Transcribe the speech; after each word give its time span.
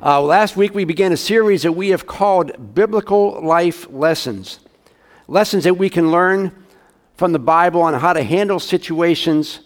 Uh, 0.00 0.22
last 0.22 0.56
week 0.56 0.76
we 0.76 0.84
began 0.84 1.10
a 1.10 1.16
series 1.16 1.62
that 1.62 1.72
we 1.72 1.88
have 1.88 2.06
called 2.06 2.72
Biblical 2.72 3.44
Life 3.44 3.90
Lessons. 3.90 4.60
Lessons 5.26 5.64
that 5.64 5.74
we 5.74 5.90
can 5.90 6.12
learn 6.12 6.52
from 7.16 7.32
the 7.32 7.40
Bible 7.40 7.82
on 7.82 7.94
how 7.94 8.12
to 8.12 8.22
handle 8.22 8.60
situations 8.60 9.58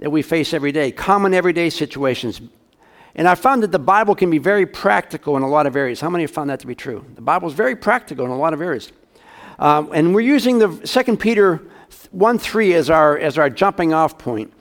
that 0.00 0.10
we 0.10 0.20
face 0.20 0.52
every 0.52 0.72
day, 0.72 0.90
common 0.90 1.32
everyday 1.32 1.70
situations. 1.70 2.40
And 3.14 3.28
I 3.28 3.36
found 3.36 3.62
that 3.62 3.70
the 3.70 3.78
Bible 3.78 4.16
can 4.16 4.30
be 4.30 4.38
very 4.38 4.66
practical 4.66 5.36
in 5.36 5.44
a 5.44 5.48
lot 5.48 5.64
of 5.64 5.76
areas. 5.76 6.00
How 6.00 6.10
many 6.10 6.24
have 6.24 6.32
found 6.32 6.50
that 6.50 6.58
to 6.60 6.66
be 6.66 6.74
true? 6.74 7.04
The 7.14 7.22
Bible 7.22 7.46
is 7.46 7.54
very 7.54 7.76
practical 7.76 8.24
in 8.24 8.32
a 8.32 8.36
lot 8.36 8.54
of 8.54 8.60
areas. 8.60 8.90
Um, 9.60 9.90
and 9.94 10.12
we're 10.12 10.22
using 10.22 10.58
the 10.58 10.76
2 10.76 11.16
Peter 11.18 11.62
1 12.10 12.38
3 12.38 12.74
as 12.74 12.90
our, 12.90 13.16
as 13.16 13.38
our 13.38 13.48
jumping 13.48 13.94
off 13.94 14.18
point. 14.18 14.52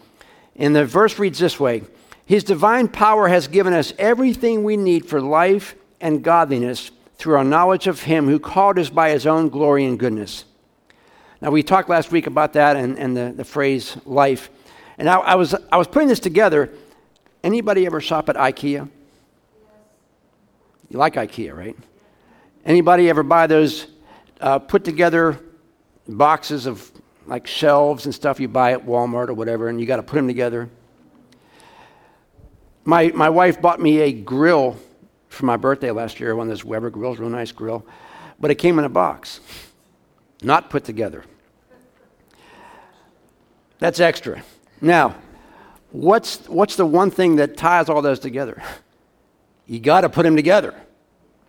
And 0.58 0.76
the 0.76 0.86
verse 0.86 1.18
reads 1.18 1.40
this 1.40 1.60
way 1.60 1.86
his 2.28 2.44
divine 2.44 2.90
power 2.90 3.30
has 3.30 3.48
given 3.48 3.72
us 3.74 3.94
everything 3.98 4.66
we 4.66 4.76
need 4.76 5.06
for 5.06 5.22
life 5.22 5.76
and 6.02 6.22
godliness 6.22 6.92
through 7.18 7.38
our 7.38 7.44
knowledge 7.46 7.88
of 7.88 8.04
Him 8.04 8.28
who 8.28 8.38
called 8.38 8.78
us 8.78 8.90
by 8.90 9.12
His 9.12 9.26
own 9.26 9.48
glory 9.48 9.86
and 9.86 9.98
goodness. 9.98 10.44
Now, 11.42 11.52
we 11.52 11.64
talked 11.64 11.88
last 11.88 12.12
week 12.12 12.28
about 12.28 12.52
that 12.54 12.76
and, 12.76 13.00
and 13.00 13.16
the, 13.16 13.34
the 13.34 13.46
phrase 13.46 13.96
life. 14.06 14.50
And 14.98 15.10
I, 15.10 15.20
I, 15.20 15.36
was, 15.36 15.56
I 15.72 15.78
was 15.78 15.88
putting 15.88 16.10
this 16.10 16.20
together. 16.20 16.74
Anybody 17.46 17.86
ever 17.86 18.02
shop 18.02 18.28
at 18.28 18.36
IKEA? 18.36 18.90
You 20.90 20.98
like 20.98 21.14
IKEA, 21.14 21.56
right? 21.56 21.78
Anybody 22.66 23.10
ever 23.10 23.24
buy 23.24 23.48
those 23.48 23.88
uh, 24.42 24.60
put 24.60 24.84
together 24.84 25.40
boxes 26.10 26.66
of 26.66 26.92
like 27.26 27.48
shelves 27.48 28.04
and 28.04 28.14
stuff 28.14 28.42
you 28.42 28.50
buy 28.50 28.74
at 28.74 28.86
Walmart 28.86 29.30
or 29.30 29.34
whatever, 29.34 29.70
and 29.70 29.80
you 29.80 29.86
got 29.86 29.98
to 29.98 30.04
put 30.04 30.18
them 30.18 30.28
together? 30.28 30.70
My, 32.88 33.12
my 33.14 33.30
wife 33.30 33.62
bought 33.62 33.82
me 33.82 34.00
a 34.00 34.14
grill 34.14 34.78
for 35.28 35.46
my 35.46 35.58
birthday 35.58 35.92
last 35.92 36.22
year, 36.22 36.34
one 36.38 36.48
of 36.48 36.52
those 36.52 36.64
Weber 36.64 36.90
grills, 36.90 37.20
real 37.20 37.30
nice 37.30 37.52
grill, 37.52 37.86
but 38.40 38.50
it 38.50 38.56
came 38.56 38.80
in 38.80 38.86
a 38.86 38.90
box, 38.90 39.42
not 40.42 40.70
put 40.70 40.86
together. 40.86 41.26
That's 43.80 44.00
extra. 44.00 44.42
Now, 44.80 45.18
what's, 45.92 46.48
what's 46.48 46.78
the 46.78 46.86
one 46.86 47.12
thing 47.12 47.36
that 47.36 47.58
ties 47.58 47.90
all 47.90 48.02
those 48.02 48.20
together? 48.20 48.64
You 49.66 49.82
got 49.82 50.02
to 50.02 50.10
put 50.10 50.24
them 50.24 50.38
together, 50.38 50.74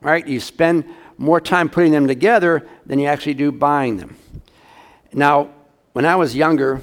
right? 0.01 0.27
You 0.27 0.41
spend 0.41 0.87
more 1.19 1.41
time 1.41 1.69
putting 1.69 1.93
them 1.93 2.09
together 2.09 2.67
than 2.85 2.99
you 2.99 3.07
actually 3.07 3.35
do 3.35 3.53
buying 3.53 3.99
them. 3.99 4.17
Now, 5.13 5.51
when 5.93 6.05
I 6.05 6.17
was 6.17 6.35
younger 6.35 6.81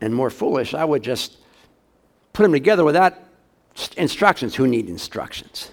and 0.00 0.14
more 0.14 0.30
foolish, 0.30 0.72
I 0.72 0.86
would 0.86 1.02
just 1.02 1.36
put 2.32 2.44
them 2.44 2.52
together 2.52 2.86
without 2.86 3.27
instructions. 3.96 4.54
Who 4.54 4.66
need 4.66 4.88
instructions? 4.88 5.70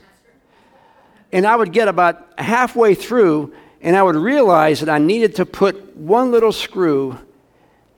And 1.32 1.46
I 1.46 1.56
would 1.56 1.72
get 1.72 1.88
about 1.88 2.40
halfway 2.40 2.96
through, 2.96 3.54
and 3.82 3.96
I 3.96 4.04
would 4.04 4.16
realize 4.16 4.80
that 4.80 4.90
I 4.90 5.00
needed 5.00 5.36
to 5.36 5.46
put 5.46 5.96
one 5.98 6.32
little 6.32 6.52
screw 6.52 7.18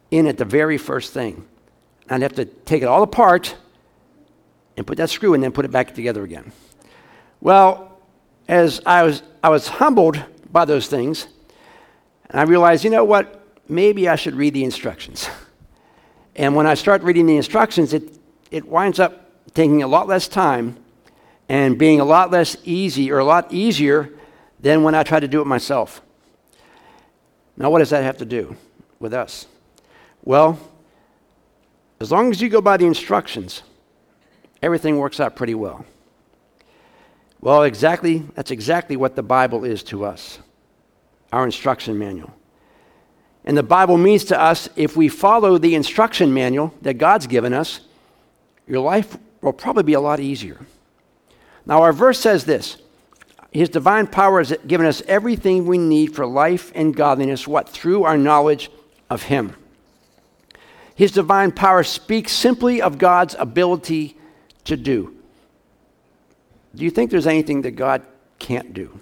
in 0.10 0.28
at 0.28 0.38
the 0.38 0.46
very 0.46 0.78
first 0.78 1.14
thing. 1.14 1.46
I'd 2.10 2.22
have 2.22 2.36
to 2.36 2.46
take 2.46 2.82
it 2.82 2.86
all 2.86 3.04
apart 3.04 3.56
and 4.78 4.88
put 4.88 4.98
that 4.98 5.10
screw 5.10 5.34
and 5.34 5.44
then 5.44 5.52
put 5.52 5.66
it 5.66 5.72
back 5.72 5.94
together 5.94 6.24
again. 6.24 6.52
Well, 7.42 8.00
as 8.48 8.82
I 8.86 9.04
was, 9.04 9.24
I 9.44 9.50
was 9.50 9.68
humbled 9.68 10.24
by 10.52 10.66
those 10.66 10.88
things, 10.88 11.28
and 12.30 12.40
I 12.40 12.44
realized, 12.44 12.84
you 12.84 12.90
know 12.90 13.04
what? 13.04 13.44
Maybe 13.70 14.08
I 14.08 14.16
should 14.16 14.36
read 14.36 14.54
the 14.54 14.64
instructions. 14.64 15.30
And 16.36 16.56
when 16.56 16.66
I 16.66 16.76
start 16.76 17.04
reading 17.04 17.26
the 17.26 17.36
instructions, 17.36 17.94
it, 17.94 18.18
it 18.52 18.66
winds 18.66 19.00
up 19.00 19.27
taking 19.54 19.84
a 19.84 19.88
lot 19.88 20.08
less 20.08 20.28
time 20.28 20.78
and 21.50 21.78
being 21.78 22.00
a 22.00 22.06
lot 22.06 22.32
less 22.32 22.58
easy 22.64 23.12
or 23.12 23.20
a 23.20 23.26
lot 23.26 23.52
easier 23.54 24.10
than 24.60 24.84
when 24.84 24.96
I 24.96 25.04
try 25.04 25.20
to 25.20 25.28
do 25.28 25.42
it 25.42 25.46
myself. 25.46 26.02
Now, 27.56 27.70
what 27.70 27.80
does 27.80 27.90
that 27.90 28.04
have 28.04 28.18
to 28.18 28.26
do 28.26 28.56
with 29.00 29.14
us? 29.14 29.48
Well, 30.24 30.60
as 32.00 32.12
long 32.12 32.30
as 32.32 32.42
you 32.42 32.50
go 32.50 32.62
by 32.62 32.78
the 32.78 32.86
instructions, 32.86 33.64
everything 34.62 34.98
works 34.98 35.20
out 35.20 35.36
pretty 35.36 35.56
well. 35.56 35.86
Well, 37.40 37.64
exactly, 37.64 38.24
that's 38.36 38.52
exactly 38.52 38.98
what 38.98 39.16
the 39.16 39.24
Bible 39.24 39.64
is 39.64 39.84
to 39.84 40.06
us 40.06 40.40
our 41.34 41.44
instruction 41.44 41.98
manual. 41.98 42.34
And 43.44 43.58
the 43.58 43.64
Bible 43.64 43.98
means 43.98 44.24
to 44.26 44.42
us 44.42 44.70
if 44.76 44.96
we 44.96 45.10
follow 45.10 45.58
the 45.58 45.76
instruction 45.76 46.34
manual 46.34 46.74
that 46.82 46.96
God's 46.96 47.28
given 47.28 47.54
us, 47.54 47.82
your 48.68 48.80
life 48.80 49.18
will 49.48 49.54
probably 49.54 49.84
be 49.84 49.94
a 49.94 50.02
lot 50.02 50.20
easier. 50.20 50.60
Now, 51.66 51.82
our 51.82 51.94
verse 51.94 52.20
says 52.20 52.46
this 52.46 52.78
His 53.52 53.70
divine 53.70 54.08
power 54.08 54.40
has 54.40 54.56
given 54.68 54.86
us 54.86 55.02
everything 55.08 55.66
we 55.66 55.78
need 55.78 56.16
for 56.16 56.26
life 56.26 56.72
and 56.76 56.96
godliness, 56.96 57.48
what? 57.48 57.68
Through 57.68 58.04
our 58.04 58.18
knowledge 58.18 58.70
of 59.10 59.24
Him. 59.24 59.56
His 60.96 61.12
divine 61.12 61.52
power 61.52 61.84
speaks 61.84 62.32
simply 62.32 62.82
of 62.82 62.98
God's 62.98 63.36
ability 63.38 64.18
to 64.66 64.76
do. 64.76 65.16
Do 66.76 66.84
you 66.84 66.90
think 66.90 67.12
there's 67.12 67.28
anything 67.28 67.62
that 67.64 67.72
God 67.72 68.04
can't 68.40 68.74
do? 68.74 69.00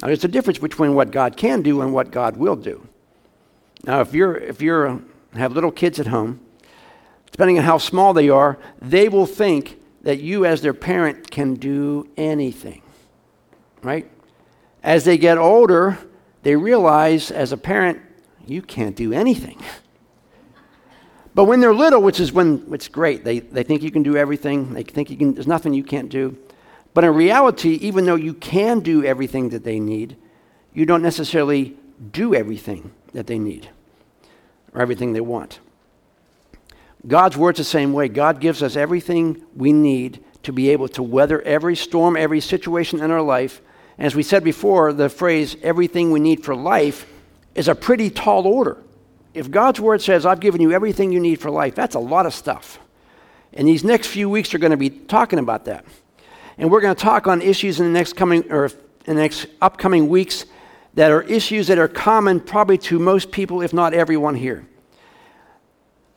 Now, 0.00 0.08
there's 0.08 0.24
a 0.24 0.28
difference 0.28 0.58
between 0.58 0.94
what 0.94 1.12
God 1.12 1.36
can 1.36 1.62
do 1.62 1.80
and 1.82 1.94
what 1.94 2.10
God 2.10 2.36
will 2.36 2.56
do. 2.56 2.86
Now, 3.84 4.00
if 4.00 4.12
you're 4.14 4.36
if 4.36 4.60
you're 4.60 5.00
have 5.34 5.52
little 5.52 5.70
kids 5.70 5.98
at 5.98 6.08
home, 6.08 6.40
depending 7.32 7.58
on 7.58 7.64
how 7.64 7.78
small 7.78 8.12
they 8.12 8.28
are, 8.28 8.58
they 8.80 9.08
will 9.08 9.26
think 9.26 9.80
that 10.02 10.20
you, 10.20 10.46
as 10.46 10.62
their 10.62 10.74
parent, 10.74 11.30
can 11.30 11.54
do 11.54 12.08
anything. 12.16 12.82
Right? 13.82 14.08
As 14.82 15.04
they 15.04 15.18
get 15.18 15.38
older, 15.38 15.98
they 16.42 16.56
realize, 16.56 17.30
as 17.30 17.52
a 17.52 17.56
parent, 17.56 18.00
you 18.46 18.62
can't 18.62 18.94
do 18.94 19.12
anything. 19.12 19.60
But 21.34 21.44
when 21.44 21.60
they're 21.60 21.74
little, 21.74 22.02
which 22.02 22.20
is 22.20 22.32
when 22.32 22.66
it's 22.72 22.88
great, 22.88 23.24
they, 23.24 23.38
they 23.38 23.62
think 23.62 23.82
you 23.82 23.90
can 23.90 24.02
do 24.02 24.16
everything. 24.16 24.74
They 24.74 24.82
think 24.82 25.08
you 25.08 25.16
can, 25.16 25.34
there's 25.34 25.46
nothing 25.46 25.72
you 25.72 25.84
can't 25.84 26.10
do. 26.10 26.36
But 26.94 27.04
in 27.04 27.14
reality, 27.14 27.70
even 27.80 28.04
though 28.04 28.16
you 28.16 28.34
can 28.34 28.80
do 28.80 29.02
everything 29.04 29.48
that 29.50 29.64
they 29.64 29.80
need, 29.80 30.16
you 30.74 30.84
don't 30.84 31.02
necessarily 31.02 31.76
do 32.10 32.34
everything 32.34 32.92
that 33.14 33.26
they 33.26 33.38
need 33.38 33.70
or 34.74 34.82
everything 34.82 35.14
they 35.14 35.20
want. 35.20 35.60
God's 37.06 37.36
word's 37.36 37.58
the 37.58 37.64
same 37.64 37.92
way. 37.92 38.08
God 38.08 38.40
gives 38.40 38.62
us 38.62 38.76
everything 38.76 39.44
we 39.56 39.72
need 39.72 40.22
to 40.44 40.52
be 40.52 40.70
able 40.70 40.88
to 40.88 41.02
weather 41.02 41.40
every 41.42 41.76
storm, 41.76 42.16
every 42.16 42.40
situation 42.40 43.00
in 43.00 43.10
our 43.10 43.22
life. 43.22 43.60
As 43.98 44.14
we 44.14 44.22
said 44.22 44.44
before, 44.44 44.92
the 44.92 45.08
phrase 45.08 45.56
everything 45.62 46.10
we 46.10 46.20
need 46.20 46.44
for 46.44 46.54
life 46.54 47.06
is 47.54 47.68
a 47.68 47.74
pretty 47.74 48.10
tall 48.10 48.46
order. 48.46 48.78
If 49.34 49.50
God's 49.50 49.80
word 49.80 50.02
says, 50.02 50.26
I've 50.26 50.40
given 50.40 50.60
you 50.60 50.72
everything 50.72 51.12
you 51.12 51.20
need 51.20 51.40
for 51.40 51.50
life, 51.50 51.74
that's 51.74 51.94
a 51.94 52.00
lot 52.00 52.26
of 52.26 52.34
stuff. 52.34 52.78
And 53.52 53.66
these 53.68 53.84
next 53.84 54.08
few 54.08 54.28
weeks 54.30 54.54
are 54.54 54.58
going 54.58 54.70
to 54.70 54.76
be 54.76 54.90
talking 54.90 55.38
about 55.38 55.64
that. 55.66 55.84
And 56.58 56.70
we're 56.70 56.80
going 56.80 56.94
to 56.94 57.00
talk 57.02 57.26
on 57.26 57.42
issues 57.42 57.80
in 57.80 57.86
the 57.86 57.92
next 57.92 58.14
coming 58.14 58.50
or 58.50 58.66
in 58.66 59.16
the 59.16 59.22
next 59.22 59.46
upcoming 59.60 60.08
weeks 60.08 60.46
that 60.94 61.10
are 61.10 61.22
issues 61.22 61.66
that 61.68 61.78
are 61.78 61.88
common 61.88 62.40
probably 62.40 62.78
to 62.78 62.98
most 62.98 63.32
people, 63.32 63.62
if 63.62 63.72
not 63.72 63.94
everyone 63.94 64.34
here. 64.34 64.66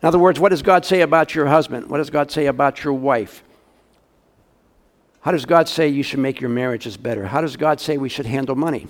In 0.02 0.06
other 0.06 0.18
words, 0.18 0.38
what 0.38 0.50
does 0.50 0.62
God 0.62 0.84
say 0.84 1.00
about 1.00 1.34
your 1.34 1.46
husband? 1.46 1.88
What 1.88 1.98
does 1.98 2.10
God 2.10 2.30
say 2.30 2.46
about 2.46 2.84
your 2.84 2.92
wife? 2.92 3.42
How 5.20 5.32
does 5.32 5.46
God 5.46 5.68
say 5.68 5.88
you 5.88 6.02
should 6.02 6.20
make 6.20 6.40
your 6.40 6.50
marriages 6.50 6.96
better? 6.96 7.26
How 7.26 7.40
does 7.40 7.56
God 7.56 7.80
say 7.80 7.96
we 7.96 8.08
should 8.08 8.26
handle 8.26 8.54
money? 8.54 8.86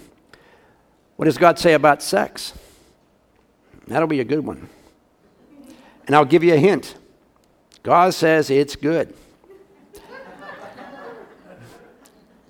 What 1.17 1.25
does 1.25 1.39
God 1.39 1.59
say 1.59 1.73
about 1.73 2.03
sex? 2.03 2.53
That'll 3.87 4.09
be 4.09 4.21
a 4.21 4.25
good 4.25 4.45
one. 4.45 4.69
And 6.07 6.15
I'll 6.15 6.25
give 6.25 6.45
you 6.45 6.55
a 6.55 6.59
hint 6.59 6.97
God 7.87 8.15
says 8.15 8.51
it's 8.51 8.75
good. 8.75 9.15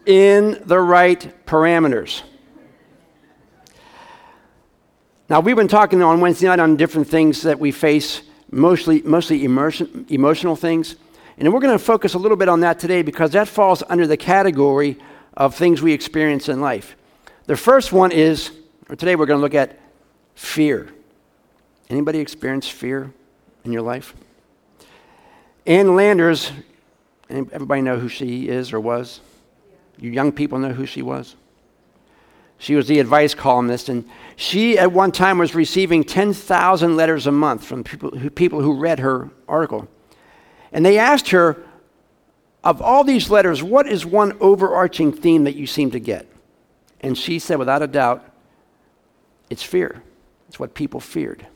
In 0.07 0.63
the 0.65 0.81
right 0.81 1.31
parameters. 1.45 2.23
Now, 5.29 5.41
we've 5.41 5.57
been 5.57 5.69
talking 5.69 6.03
on 6.03 6.21
Wednesday 6.21 6.47
night 6.47 6.59
on 6.59 6.77
different 6.77 7.09
things 7.09 7.43
that 7.43 7.61
we 7.61 7.71
face 7.71 8.23
mostly, 8.57 9.03
mostly 9.03 9.45
immersion, 9.45 10.07
emotional 10.09 10.57
things. 10.57 10.97
And 11.39 11.53
we're 11.53 11.61
going 11.61 11.77
to 11.77 11.85
focus 11.85 12.15
a 12.15 12.19
little 12.19 12.37
bit 12.37 12.49
on 12.49 12.61
that 12.61 12.79
today 12.79 13.03
because 13.03 13.33
that 13.33 13.49
falls 13.49 13.83
under 13.89 14.07
the 14.07 14.17
category 14.17 14.99
of 15.37 15.55
things 15.55 15.83
we 15.83 15.93
experience 15.93 16.49
in 16.49 16.61
life. 16.61 16.97
The 17.45 17.57
first 17.57 17.93
one 17.93 18.11
is, 18.11 18.51
or 18.89 18.97
today 18.97 19.17
we're 19.17 19.27
going 19.27 19.39
to 19.39 19.43
look 19.43 19.55
at 19.55 19.79
fear. 20.35 20.89
Anybody 21.89 22.19
experience 22.19 22.69
fear 22.69 23.13
in 23.65 23.73
your 23.73 23.83
life? 23.83 24.15
Ann 25.67 25.95
Landers, 25.95 26.51
everybody 27.29 27.83
know 27.83 27.99
who 27.99 28.09
she 28.09 28.49
is 28.49 28.73
or 28.73 28.81
was? 28.81 29.21
You 29.99 30.11
young 30.11 30.33
people 30.33 30.59
know 30.59 30.73
who 30.73 30.87
she 30.87 31.03
was? 31.03 31.37
She 32.59 32.75
was 32.75 32.89
the 32.89 33.01
advice 33.01 33.35
columnist, 33.35 33.89
and 33.89 34.09
she 34.35 34.79
at 34.79 34.93
one 34.93 35.13
time 35.13 35.39
was 35.39 35.55
receiving 35.55 36.05
10,000 36.05 36.97
letters 36.97 37.27
a 37.27 37.33
month 37.33 37.65
from 37.65 37.85
people 37.85 38.11
who, 38.11 38.31
people 38.31 38.61
who 38.61 38.79
read 38.79 39.01
her 39.01 39.31
article. 39.47 39.89
And 40.73 40.85
they 40.85 40.99
asked 40.99 41.31
her, 41.31 41.63
of 42.65 42.83
all 42.83 43.05
these 43.05 43.31
letters, 43.31 43.63
what 43.63 43.87
is 43.87 44.05
one 44.05 44.37
overarching 44.41 45.13
theme 45.13 45.45
that 45.45 45.55
you 45.55 45.67
seem 45.67 45.91
to 45.93 46.01
get? 46.01 46.27
And 47.01 47.17
she 47.17 47.39
said, 47.39 47.59
without 47.59 47.83
a 47.83 47.87
doubt, 47.87 48.29
it's 49.51 49.63
fear. 49.63 50.03
It's 50.49 50.59
what 50.59 50.75
people 50.75 50.99
feared. 50.99 51.47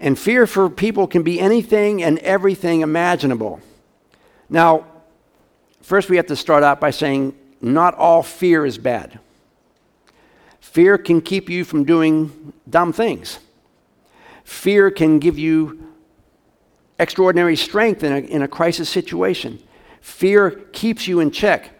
And 0.00 0.18
fear 0.18 0.46
for 0.46 0.68
people 0.68 1.06
can 1.06 1.22
be 1.22 1.38
anything 1.38 2.02
and 2.02 2.18
everything 2.18 2.80
imaginable. 2.80 3.60
Now, 4.48 4.86
first 5.82 6.10
we 6.10 6.16
have 6.16 6.26
to 6.26 6.36
start 6.36 6.62
out 6.62 6.80
by 6.80 6.90
saying 6.90 7.36
not 7.60 7.94
all 7.94 8.22
fear 8.22 8.66
is 8.66 8.78
bad. 8.78 9.20
Fear 10.76 10.98
can 10.98 11.22
keep 11.22 11.48
you 11.48 11.64
from 11.64 11.84
doing 11.84 12.52
dumb 12.68 12.92
things. 12.92 13.38
Fear 14.44 14.90
can 14.90 15.18
give 15.18 15.38
you 15.38 15.88
extraordinary 16.98 17.56
strength 17.56 18.04
in 18.04 18.12
a, 18.12 18.18
in 18.18 18.42
a 18.42 18.46
crisis 18.46 18.90
situation. 18.90 19.58
Fear 20.02 20.50
keeps 20.74 21.08
you 21.08 21.20
in 21.20 21.30
check. 21.30 21.70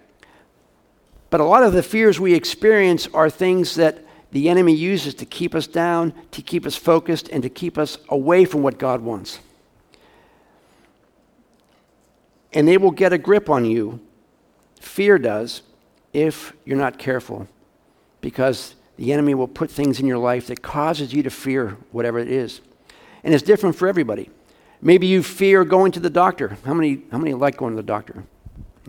But 1.28 1.42
a 1.42 1.44
lot 1.44 1.62
of 1.62 1.74
the 1.74 1.82
fears 1.82 2.18
we 2.18 2.32
experience 2.32 3.06
are 3.12 3.28
things 3.28 3.74
that 3.74 4.02
the 4.32 4.48
enemy 4.48 4.74
uses 4.74 5.12
to 5.16 5.26
keep 5.26 5.54
us 5.54 5.66
down, 5.66 6.14
to 6.30 6.40
keep 6.40 6.64
us 6.64 6.74
focused, 6.74 7.28
and 7.28 7.42
to 7.42 7.50
keep 7.50 7.76
us 7.76 7.98
away 8.08 8.46
from 8.46 8.62
what 8.62 8.78
God 8.78 9.02
wants. 9.02 9.40
And 12.50 12.66
they 12.66 12.78
will 12.78 12.92
get 12.92 13.12
a 13.12 13.18
grip 13.18 13.50
on 13.50 13.66
you, 13.66 14.00
fear 14.80 15.18
does, 15.18 15.60
if 16.14 16.54
you're 16.64 16.78
not 16.78 16.98
careful. 16.98 17.46
Because 18.22 18.74
the 18.96 19.12
enemy 19.12 19.34
will 19.34 19.48
put 19.48 19.70
things 19.70 20.00
in 20.00 20.06
your 20.06 20.18
life 20.18 20.46
that 20.46 20.62
causes 20.62 21.12
you 21.12 21.22
to 21.22 21.30
fear 21.30 21.76
whatever 21.92 22.18
it 22.18 22.30
is. 22.30 22.60
And 23.22 23.34
it's 23.34 23.42
different 23.42 23.76
for 23.76 23.88
everybody. 23.88 24.30
Maybe 24.80 25.06
you 25.06 25.22
fear 25.22 25.64
going 25.64 25.92
to 25.92 26.00
the 26.00 26.10
doctor. 26.10 26.56
How 26.64 26.74
many, 26.74 27.02
how 27.10 27.18
many 27.18 27.34
like 27.34 27.56
going 27.56 27.74
to 27.74 27.82
the 27.82 27.86
doctor? 27.86 28.24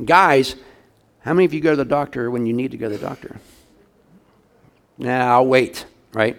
Guys, 0.04 0.56
how 1.22 1.34
many 1.34 1.46
of 1.46 1.54
you 1.54 1.62
go 1.62 1.72
to 1.72 1.76
the 1.76 1.86
doctor 1.86 2.30
when 2.30 2.46
you 2.46 2.54
need 2.54 2.72
to 2.72 2.78
go 2.78 2.90
to 2.90 2.98
the 2.98 3.06
doctor? 3.06 3.38
Nah, 4.98 5.34
I'll 5.34 5.46
wait, 5.46 5.86
right? 6.14 6.38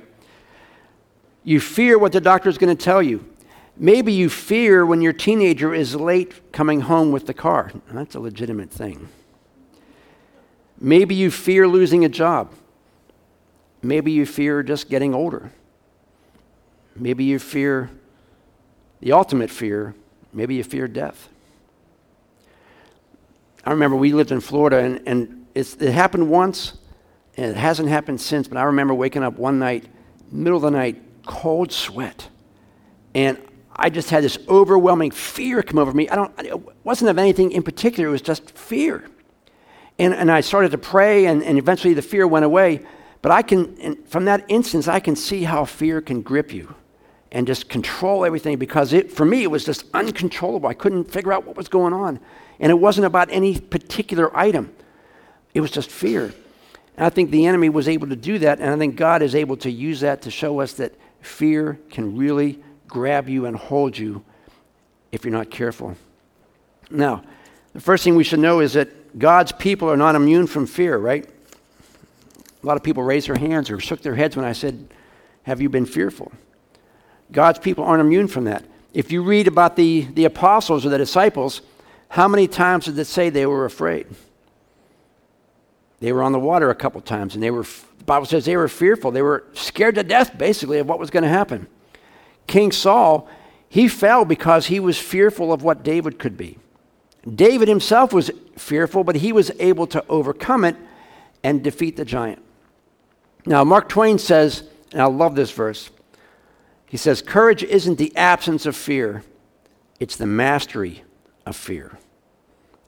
You 1.44 1.60
fear 1.60 1.98
what 1.98 2.12
the 2.12 2.20
doctor 2.20 2.48
is 2.48 2.58
going 2.58 2.74
to 2.76 2.82
tell 2.82 3.02
you. 3.02 3.24
Maybe 3.76 4.12
you 4.12 4.28
fear 4.28 4.84
when 4.84 5.00
your 5.00 5.12
teenager 5.12 5.72
is 5.72 5.94
late 5.94 6.52
coming 6.52 6.82
home 6.82 7.12
with 7.12 7.26
the 7.26 7.34
car. 7.34 7.72
That's 7.90 8.14
a 8.14 8.20
legitimate 8.20 8.70
thing. 8.70 9.08
Maybe 10.80 11.14
you 11.14 11.30
fear 11.30 11.68
losing 11.68 12.04
a 12.04 12.08
job. 12.08 12.52
Maybe 13.82 14.12
you 14.12 14.26
fear 14.26 14.62
just 14.62 14.88
getting 14.88 15.14
older. 15.14 15.52
Maybe 16.96 17.24
you 17.24 17.38
fear 17.38 17.90
the 19.00 19.12
ultimate 19.12 19.50
fear. 19.50 19.94
Maybe 20.32 20.56
you 20.56 20.64
fear 20.64 20.88
death. 20.88 21.28
I 23.64 23.70
remember 23.70 23.96
we 23.96 24.12
lived 24.12 24.32
in 24.32 24.40
Florida, 24.40 24.78
and, 24.78 25.02
and 25.06 25.46
it 25.54 25.92
happened 25.92 26.30
once, 26.30 26.74
and 27.36 27.46
it 27.46 27.56
hasn't 27.56 27.88
happened 27.88 28.20
since, 28.20 28.48
but 28.48 28.56
I 28.56 28.62
remember 28.64 28.94
waking 28.94 29.22
up 29.22 29.38
one 29.38 29.58
night, 29.58 29.86
middle 30.30 30.56
of 30.56 30.62
the 30.62 30.70
night, 30.70 31.02
cold 31.26 31.72
sweat. 31.72 32.28
And 33.14 33.38
I 33.74 33.90
just 33.90 34.10
had 34.10 34.24
this 34.24 34.38
overwhelming 34.48 35.12
fear 35.12 35.62
come 35.62 35.78
over 35.78 35.92
me. 35.92 36.08
I 36.08 36.16
don't, 36.16 36.32
it 36.40 36.60
wasn't 36.84 37.10
of 37.10 37.18
anything 37.18 37.52
in 37.52 37.62
particular, 37.62 38.08
it 38.08 38.12
was 38.12 38.22
just 38.22 38.50
fear. 38.50 39.08
And, 39.98 40.14
and 40.14 40.30
I 40.30 40.40
started 40.40 40.70
to 40.72 40.78
pray, 40.78 41.26
and, 41.26 41.42
and 41.42 41.58
eventually 41.58 41.94
the 41.94 42.02
fear 42.02 42.26
went 42.26 42.44
away. 42.44 42.86
But 43.22 43.32
I 43.32 43.42
can, 43.42 44.02
from 44.04 44.26
that 44.26 44.44
instance, 44.48 44.88
I 44.88 45.00
can 45.00 45.16
see 45.16 45.42
how 45.42 45.64
fear 45.64 46.00
can 46.00 46.22
grip 46.22 46.52
you 46.52 46.74
and 47.32 47.46
just 47.46 47.68
control 47.68 48.24
everything 48.24 48.58
because 48.58 48.92
it, 48.92 49.12
for 49.12 49.24
me, 49.24 49.42
it 49.42 49.50
was 49.50 49.64
just 49.64 49.84
uncontrollable. 49.92 50.68
I 50.68 50.74
couldn't 50.74 51.10
figure 51.10 51.32
out 51.32 51.44
what 51.44 51.56
was 51.56 51.68
going 51.68 51.92
on. 51.92 52.20
And 52.60 52.70
it 52.70 52.76
wasn't 52.76 53.06
about 53.06 53.28
any 53.30 53.58
particular 53.58 54.36
item, 54.36 54.72
it 55.54 55.60
was 55.60 55.70
just 55.70 55.90
fear. 55.90 56.32
And 56.96 57.06
I 57.06 57.10
think 57.10 57.30
the 57.30 57.46
enemy 57.46 57.68
was 57.68 57.88
able 57.88 58.08
to 58.08 58.16
do 58.16 58.38
that, 58.40 58.58
and 58.58 58.70
I 58.70 58.76
think 58.76 58.96
God 58.96 59.22
is 59.22 59.36
able 59.36 59.56
to 59.58 59.70
use 59.70 60.00
that 60.00 60.22
to 60.22 60.32
show 60.32 60.60
us 60.60 60.72
that 60.74 60.94
fear 61.20 61.78
can 61.90 62.16
really 62.16 62.60
grab 62.88 63.28
you 63.28 63.46
and 63.46 63.56
hold 63.56 63.96
you 63.96 64.24
if 65.12 65.24
you're 65.24 65.32
not 65.32 65.48
careful. 65.48 65.96
Now, 66.90 67.22
the 67.72 67.80
first 67.80 68.02
thing 68.02 68.16
we 68.16 68.24
should 68.24 68.40
know 68.40 68.58
is 68.60 68.72
that 68.72 69.18
God's 69.18 69.52
people 69.52 69.88
are 69.88 69.96
not 69.96 70.16
immune 70.16 70.48
from 70.48 70.66
fear, 70.66 70.98
right? 70.98 71.28
A 72.62 72.66
lot 72.66 72.76
of 72.76 72.82
people 72.82 73.02
raised 73.02 73.28
their 73.28 73.36
hands 73.36 73.70
or 73.70 73.78
shook 73.78 74.02
their 74.02 74.14
heads 74.14 74.36
when 74.36 74.44
I 74.44 74.52
said, 74.52 74.88
Have 75.44 75.60
you 75.60 75.68
been 75.68 75.86
fearful? 75.86 76.32
God's 77.30 77.58
people 77.58 77.84
aren't 77.84 78.00
immune 78.00 78.28
from 78.28 78.44
that. 78.44 78.64
If 78.92 79.12
you 79.12 79.22
read 79.22 79.46
about 79.46 79.76
the, 79.76 80.02
the 80.12 80.24
apostles 80.24 80.84
or 80.84 80.88
the 80.88 80.98
disciples, 80.98 81.60
how 82.08 82.26
many 82.26 82.48
times 82.48 82.86
did 82.86 82.98
it 82.98 83.04
say 83.04 83.30
they 83.30 83.46
were 83.46 83.64
afraid? 83.64 84.06
They 86.00 86.12
were 86.12 86.22
on 86.22 86.32
the 86.32 86.38
water 86.38 86.70
a 86.70 86.74
couple 86.74 87.00
times, 87.00 87.34
and 87.34 87.42
they 87.42 87.50
were, 87.50 87.64
the 87.64 88.04
Bible 88.04 88.26
says 88.26 88.44
they 88.44 88.56
were 88.56 88.68
fearful. 88.68 89.10
They 89.10 89.22
were 89.22 89.44
scared 89.52 89.96
to 89.96 90.02
death, 90.02 90.38
basically, 90.38 90.78
of 90.78 90.88
what 90.88 90.98
was 90.98 91.10
going 91.10 91.24
to 91.24 91.28
happen. 91.28 91.66
King 92.46 92.72
Saul, 92.72 93.28
he 93.68 93.88
fell 93.88 94.24
because 94.24 94.66
he 94.66 94.80
was 94.80 94.98
fearful 94.98 95.52
of 95.52 95.62
what 95.62 95.82
David 95.82 96.18
could 96.18 96.36
be. 96.36 96.58
David 97.34 97.68
himself 97.68 98.12
was 98.12 98.30
fearful, 98.56 99.04
but 99.04 99.16
he 99.16 99.32
was 99.32 99.50
able 99.58 99.86
to 99.88 100.04
overcome 100.08 100.64
it 100.64 100.76
and 101.42 101.62
defeat 101.62 101.96
the 101.96 102.04
giant. 102.04 102.42
Now, 103.48 103.64
Mark 103.64 103.88
Twain 103.88 104.18
says, 104.18 104.62
and 104.92 105.00
I 105.00 105.06
love 105.06 105.34
this 105.34 105.50
verse, 105.50 105.88
he 106.84 106.98
says, 106.98 107.22
Courage 107.22 107.62
isn't 107.62 107.96
the 107.96 108.14
absence 108.14 108.66
of 108.66 108.76
fear, 108.76 109.24
it's 109.98 110.16
the 110.16 110.26
mastery 110.26 111.02
of 111.46 111.56
fear. 111.56 111.98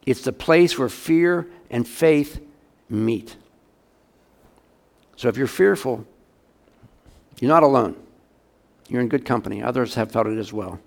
It's 0.05 0.21
the 0.21 0.35
place 0.35 0.79
where 0.79 0.91
fear 0.91 1.49
and 1.71 1.89
faith 1.89 2.43
meet. 2.91 3.37
So 5.17 5.29
if 5.29 5.39
you're 5.39 5.47
fearful, 5.47 6.05
you're 7.39 7.49
not 7.49 7.63
alone. 7.63 7.97
You're 8.87 9.01
in 9.01 9.09
good 9.09 9.25
company. 9.25 9.63
Others 9.63 9.95
have 9.95 10.13
felt 10.13 10.27
it 10.27 10.37
as 10.37 10.53
well. 10.53 10.79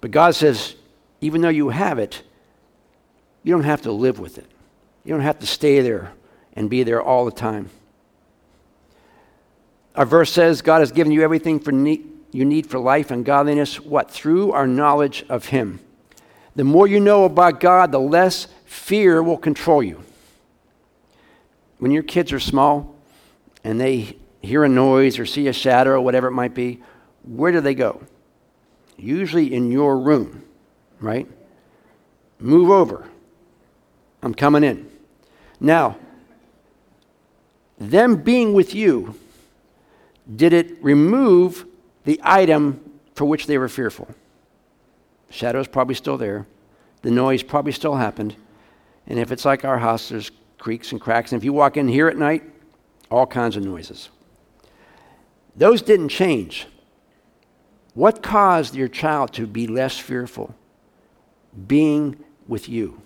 But 0.00 0.12
God 0.12 0.36
says, 0.36 0.76
even 1.20 1.40
though 1.40 1.48
you 1.48 1.70
have 1.70 1.98
it, 1.98 2.22
you 3.42 3.52
don't 3.52 3.64
have 3.64 3.82
to 3.82 3.92
live 3.92 4.20
with 4.20 4.38
it. 4.38 4.46
You 5.04 5.14
don't 5.14 5.22
have 5.22 5.40
to 5.40 5.46
stay 5.46 5.80
there 5.80 6.12
and 6.52 6.70
be 6.70 6.84
there 6.84 7.02
all 7.02 7.24
the 7.24 7.32
time. 7.32 7.70
Our 9.94 10.04
verse 10.04 10.32
says, 10.32 10.62
God 10.62 10.80
has 10.80 10.92
given 10.92 11.12
you 11.12 11.22
everything 11.22 11.60
for 11.60 11.72
need, 11.72 12.08
you 12.32 12.44
need 12.44 12.66
for 12.66 12.78
life 12.78 13.10
and 13.10 13.24
godliness. 13.24 13.80
What? 13.80 14.10
Through 14.10 14.52
our 14.52 14.66
knowledge 14.66 15.24
of 15.28 15.46
Him. 15.46 15.80
The 16.56 16.64
more 16.64 16.86
you 16.86 17.00
know 17.00 17.24
about 17.24 17.60
God, 17.60 17.92
the 17.92 18.00
less 18.00 18.48
fear 18.64 19.22
will 19.22 19.38
control 19.38 19.82
you 19.82 20.04
when 21.84 21.92
your 21.92 22.02
kids 22.02 22.32
are 22.32 22.40
small 22.40 22.94
and 23.62 23.78
they 23.78 24.16
hear 24.40 24.64
a 24.64 24.68
noise 24.70 25.18
or 25.18 25.26
see 25.26 25.48
a 25.48 25.52
shadow 25.52 25.90
or 25.90 26.00
whatever 26.00 26.28
it 26.28 26.32
might 26.32 26.54
be, 26.54 26.82
where 27.24 27.52
do 27.52 27.60
they 27.60 27.74
go? 27.74 28.02
Usually 28.96 29.52
in 29.52 29.70
your 29.70 29.98
room, 29.98 30.44
right? 30.98 31.28
Move 32.38 32.70
over. 32.70 33.06
I'm 34.22 34.34
coming 34.34 34.64
in. 34.64 34.90
Now, 35.60 35.98
them 37.78 38.16
being 38.16 38.54
with 38.54 38.74
you, 38.74 39.18
did 40.36 40.52
it 40.52 40.82
remove 40.82 41.66
the 42.04 42.20
item 42.22 42.98
for 43.14 43.24
which 43.24 43.46
they 43.46 43.58
were 43.58 43.68
fearful? 43.68 44.08
Shadow 45.30 45.60
is 45.60 45.66
probably 45.66 45.94
still 45.94 46.16
there. 46.16 46.46
The 47.02 47.10
noise 47.10 47.42
probably 47.42 47.72
still 47.72 47.96
happened. 47.96 48.36
And 49.06 49.18
if 49.18 49.30
it's 49.30 49.44
like 49.44 49.64
our 49.64 49.78
house, 49.78 50.08
there's 50.08 50.30
creaks 50.58 50.92
and 50.92 51.00
cracks. 51.00 51.32
And 51.32 51.40
if 51.40 51.44
you 51.44 51.52
walk 51.52 51.76
in 51.76 51.88
here 51.88 52.08
at 52.08 52.16
night, 52.16 52.42
all 53.10 53.26
kinds 53.26 53.56
of 53.56 53.64
noises. 53.64 54.08
Those 55.56 55.82
didn't 55.82 56.08
change. 56.08 56.66
What 57.94 58.22
caused 58.22 58.74
your 58.74 58.88
child 58.88 59.32
to 59.34 59.46
be 59.46 59.66
less 59.66 59.98
fearful? 59.98 60.54
Being 61.66 62.16
with 62.48 62.68
you. 62.68 63.00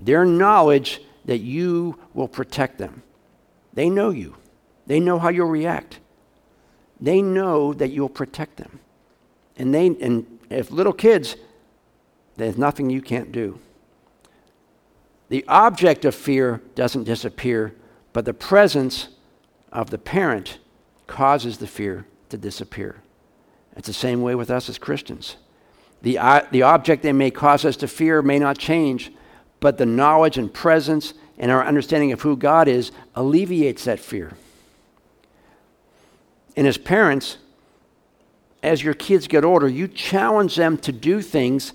Their 0.00 0.24
knowledge 0.24 1.00
that 1.24 1.38
you 1.38 1.98
will 2.12 2.28
protect 2.28 2.78
them. 2.78 3.02
They 3.72 3.88
know 3.88 4.10
you, 4.10 4.36
they 4.86 5.00
know 5.00 5.18
how 5.18 5.28
you'll 5.28 5.48
react. 5.48 5.98
They 7.00 7.22
know 7.22 7.72
that 7.74 7.90
you'll 7.90 8.08
protect 8.08 8.56
them. 8.56 8.80
And, 9.56 9.74
they, 9.74 9.86
and 9.86 10.38
if 10.50 10.70
little 10.70 10.92
kids, 10.92 11.36
there's 12.36 12.58
nothing 12.58 12.90
you 12.90 13.00
can't 13.00 13.32
do. 13.32 13.58
The 15.28 15.44
object 15.48 16.04
of 16.04 16.14
fear 16.14 16.60
doesn't 16.74 17.04
disappear, 17.04 17.74
but 18.12 18.24
the 18.24 18.34
presence 18.34 19.08
of 19.72 19.90
the 19.90 19.98
parent 19.98 20.58
causes 21.06 21.58
the 21.58 21.66
fear 21.66 22.06
to 22.28 22.36
disappear. 22.36 23.02
It's 23.76 23.86
the 23.86 23.92
same 23.92 24.22
way 24.22 24.34
with 24.34 24.50
us 24.50 24.68
as 24.68 24.78
Christians. 24.78 25.36
The, 26.02 26.18
uh, 26.18 26.42
the 26.50 26.62
object 26.62 27.02
that 27.02 27.14
may 27.14 27.30
cause 27.30 27.64
us 27.64 27.76
to 27.78 27.88
fear 27.88 28.22
may 28.22 28.38
not 28.38 28.58
change, 28.58 29.12
but 29.60 29.78
the 29.78 29.86
knowledge 29.86 30.36
and 30.36 30.52
presence 30.52 31.14
and 31.38 31.50
our 31.50 31.64
understanding 31.64 32.12
of 32.12 32.20
who 32.20 32.36
God 32.36 32.68
is 32.68 32.92
alleviates 33.14 33.84
that 33.84 33.98
fear. 33.98 34.34
And 36.56 36.66
as 36.66 36.78
parents, 36.78 37.38
as 38.62 38.82
your 38.82 38.94
kids 38.94 39.26
get 39.26 39.44
older, 39.44 39.68
you 39.68 39.88
challenge 39.88 40.56
them 40.56 40.78
to 40.78 40.92
do 40.92 41.20
things 41.20 41.72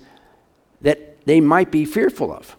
that 0.81 1.25
they 1.25 1.41
might 1.41 1.71
be 1.71 1.86
fearful 1.86 2.31
of. 2.31 2.55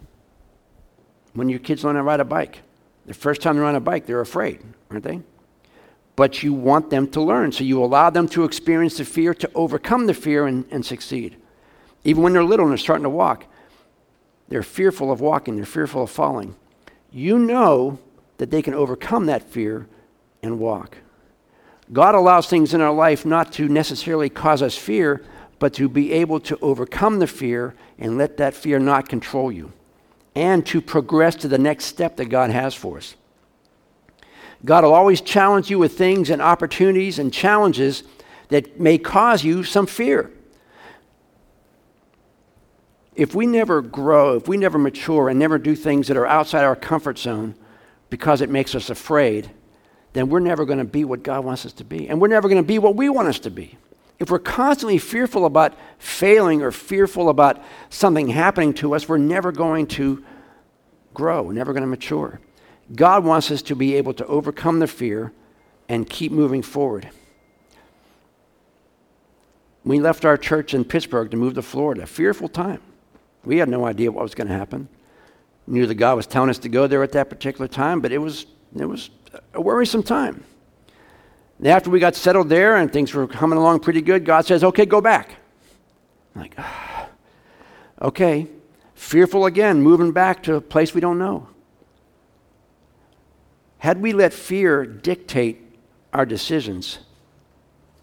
When 1.33 1.49
your 1.49 1.59
kids 1.59 1.83
learn 1.83 1.95
to 1.95 2.03
ride 2.03 2.19
a 2.19 2.25
bike, 2.25 2.59
the 3.05 3.13
first 3.13 3.41
time 3.41 3.55
they're 3.55 3.65
on 3.65 3.75
a 3.75 3.79
bike, 3.79 4.05
they're 4.05 4.21
afraid, 4.21 4.61
aren't 4.89 5.03
they? 5.03 5.21
But 6.15 6.43
you 6.43 6.53
want 6.53 6.89
them 6.89 7.07
to 7.09 7.21
learn, 7.21 7.51
so 7.51 7.63
you 7.63 7.83
allow 7.83 8.09
them 8.09 8.27
to 8.29 8.43
experience 8.43 8.97
the 8.97 9.05
fear, 9.05 9.33
to 9.33 9.49
overcome 9.55 10.05
the 10.05 10.13
fear, 10.13 10.45
and, 10.45 10.65
and 10.69 10.85
succeed. 10.85 11.37
Even 12.03 12.23
when 12.23 12.33
they're 12.33 12.43
little 12.43 12.65
and 12.65 12.71
they're 12.71 12.77
starting 12.77 13.03
to 13.03 13.09
walk, 13.09 13.45
they're 14.49 14.63
fearful 14.63 15.11
of 15.11 15.21
walking, 15.21 15.55
they're 15.55 15.65
fearful 15.65 16.03
of 16.03 16.11
falling. 16.11 16.55
You 17.11 17.39
know 17.39 17.99
that 18.37 18.51
they 18.51 18.61
can 18.61 18.73
overcome 18.73 19.25
that 19.27 19.43
fear 19.43 19.87
and 20.43 20.59
walk. 20.59 20.97
God 21.93 22.15
allows 22.15 22.47
things 22.47 22.73
in 22.73 22.81
our 22.81 22.93
life 22.93 23.25
not 23.25 23.51
to 23.53 23.67
necessarily 23.67 24.29
cause 24.29 24.61
us 24.61 24.77
fear, 24.77 25.23
but 25.59 25.73
to 25.73 25.89
be 25.89 26.13
able 26.13 26.39
to 26.41 26.57
overcome 26.61 27.19
the 27.19 27.27
fear 27.27 27.75
and 27.99 28.17
let 28.17 28.37
that 28.37 28.53
fear 28.53 28.79
not 28.79 29.09
control 29.09 29.51
you, 29.51 29.73
and 30.33 30.65
to 30.67 30.81
progress 30.81 31.35
to 31.35 31.47
the 31.47 31.57
next 31.57 31.85
step 31.85 32.17
that 32.17 32.25
God 32.25 32.49
has 32.49 32.73
for 32.73 32.97
us. 32.97 33.15
God 34.63 34.83
will 34.83 34.93
always 34.93 35.21
challenge 35.21 35.69
you 35.69 35.79
with 35.79 35.97
things 35.97 36.29
and 36.29 36.41
opportunities 36.41 37.19
and 37.19 37.33
challenges 37.33 38.03
that 38.49 38.79
may 38.79 38.97
cause 38.97 39.43
you 39.43 39.63
some 39.63 39.87
fear. 39.87 40.31
If 43.15 43.35
we 43.35 43.45
never 43.45 43.81
grow, 43.81 44.37
if 44.37 44.47
we 44.47 44.57
never 44.57 44.77
mature 44.77 45.29
and 45.29 45.37
never 45.37 45.57
do 45.57 45.75
things 45.75 46.07
that 46.07 46.17
are 46.17 46.27
outside 46.27 46.63
our 46.63 46.75
comfort 46.75 47.17
zone 47.17 47.55
because 48.09 48.41
it 48.41 48.49
makes 48.49 48.75
us 48.75 48.89
afraid, 48.89 49.51
then 50.13 50.29
we're 50.29 50.39
never 50.39 50.65
going 50.65 50.79
to 50.79 50.85
be 50.85 51.05
what 51.05 51.23
God 51.23 51.45
wants 51.45 51.65
us 51.65 51.73
to 51.73 51.83
be. 51.83 52.09
And 52.09 52.19
we're 52.19 52.27
never 52.27 52.49
going 52.49 52.61
to 52.61 52.67
be 52.67 52.79
what 52.79 52.95
we 52.95 53.09
want 53.09 53.27
us 53.27 53.39
to 53.39 53.49
be. 53.49 53.77
If 54.19 54.29
we're 54.29 54.39
constantly 54.39 54.97
fearful 54.97 55.45
about 55.45 55.73
failing 55.97 56.61
or 56.61 56.71
fearful 56.71 57.29
about 57.29 57.61
something 57.89 58.27
happening 58.27 58.73
to 58.75 58.93
us, 58.93 59.09
we're 59.09 59.17
never 59.17 59.51
going 59.51 59.87
to 59.87 60.23
grow, 61.13 61.49
never 61.49 61.73
going 61.73 61.81
to 61.81 61.87
mature. 61.87 62.39
God 62.95 63.23
wants 63.23 63.49
us 63.51 63.61
to 63.63 63.75
be 63.75 63.95
able 63.95 64.13
to 64.15 64.25
overcome 64.27 64.79
the 64.79 64.87
fear 64.87 65.31
and 65.89 66.09
keep 66.09 66.31
moving 66.31 66.61
forward. 66.61 67.09
We 69.83 69.99
left 69.99 70.25
our 70.25 70.37
church 70.37 70.73
in 70.73 70.85
Pittsburgh 70.85 71.31
to 71.31 71.37
move 71.37 71.55
to 71.55 71.61
Florida. 71.61 72.05
Fearful 72.05 72.49
time. 72.49 72.81
We 73.43 73.57
had 73.57 73.69
no 73.69 73.85
idea 73.85 74.11
what 74.11 74.23
was 74.23 74.35
going 74.35 74.47
to 74.47 74.53
happen. 74.53 74.87
Knew 75.65 75.87
that 75.87 75.95
God 75.95 76.15
was 76.15 76.27
telling 76.27 76.49
us 76.49 76.59
to 76.59 76.69
go 76.69 76.85
there 76.85 77.01
at 77.01 77.13
that 77.13 77.29
particular 77.29 77.67
time, 77.67 78.01
but 78.01 78.11
it 78.11 78.19
was, 78.19 78.45
it 78.77 78.85
was 78.85 79.09
a 79.53 79.61
worrisome 79.61 80.03
time. 80.03 80.43
And 81.57 81.67
after 81.67 81.89
we 81.89 81.99
got 81.99 82.15
settled 82.15 82.49
there 82.49 82.77
and 82.77 82.91
things 82.91 83.13
were 83.13 83.27
coming 83.27 83.59
along 83.59 83.81
pretty 83.81 84.01
good, 84.01 84.25
God 84.25 84.45
says, 84.45 84.63
okay, 84.63 84.85
go 84.85 84.99
back. 84.99 85.35
I'm 86.35 86.41
like, 86.41 86.55
ah, 86.57 87.07
okay. 88.01 88.47
Fearful 88.95 89.45
again, 89.45 89.81
moving 89.81 90.11
back 90.11 90.43
to 90.43 90.55
a 90.55 90.61
place 90.61 90.93
we 90.93 91.01
don't 91.01 91.19
know. 91.19 91.47
Had 93.79 94.01
we 94.01 94.13
let 94.13 94.33
fear 94.33 94.85
dictate 94.85 95.59
our 96.13 96.25
decisions, 96.25 96.99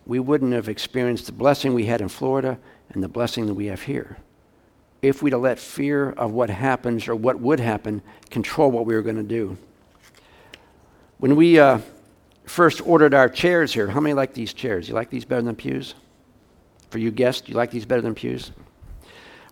we 0.07 0.19
wouldn't 0.19 0.53
have 0.53 0.69
experienced 0.69 1.27
the 1.27 1.33
blessing 1.33 1.75
we 1.75 1.87
had 1.87 2.01
in 2.01 2.09
Florida 2.09 2.59
and 2.91 3.03
the 3.03 3.09
blessing 3.09 3.47
that 3.47 3.55
we 3.55 3.67
have 3.67 3.83
here. 3.83 4.19
If 5.03 5.23
we'd 5.23 5.33
have 5.33 5.43
let 5.43 5.59
fear 5.59 6.11
of 6.11 6.33
what 6.33 6.51
happens 6.51 7.07
or 7.07 7.15
what 7.15 7.41
would 7.41 7.61
happen 7.61 8.03
control 8.31 8.71
what 8.71 8.87
we 8.87 8.95
were 8.95 9.03
going 9.03 9.17
to 9.17 9.23
do. 9.23 9.57
When 11.19 11.35
we 11.35 11.59
uh, 11.59 11.81
first 12.45 12.87
ordered 12.87 13.13
our 13.13 13.29
chairs 13.29 13.75
here, 13.75 13.89
how 13.89 14.01
many 14.01 14.15
like 14.15 14.35
these 14.35 14.53
chairs? 14.53 14.89
You 14.89 14.95
like 14.95 15.11
these 15.11 15.25
better 15.25 15.43
than 15.43 15.57
pews? 15.57 15.95
For 16.91 16.99
you 16.99 17.11
guests, 17.11 17.49
you 17.49 17.55
like 17.55 17.73
these 17.73 17.85
better 17.85 18.01
than 18.01 18.15
pews? 18.15 18.53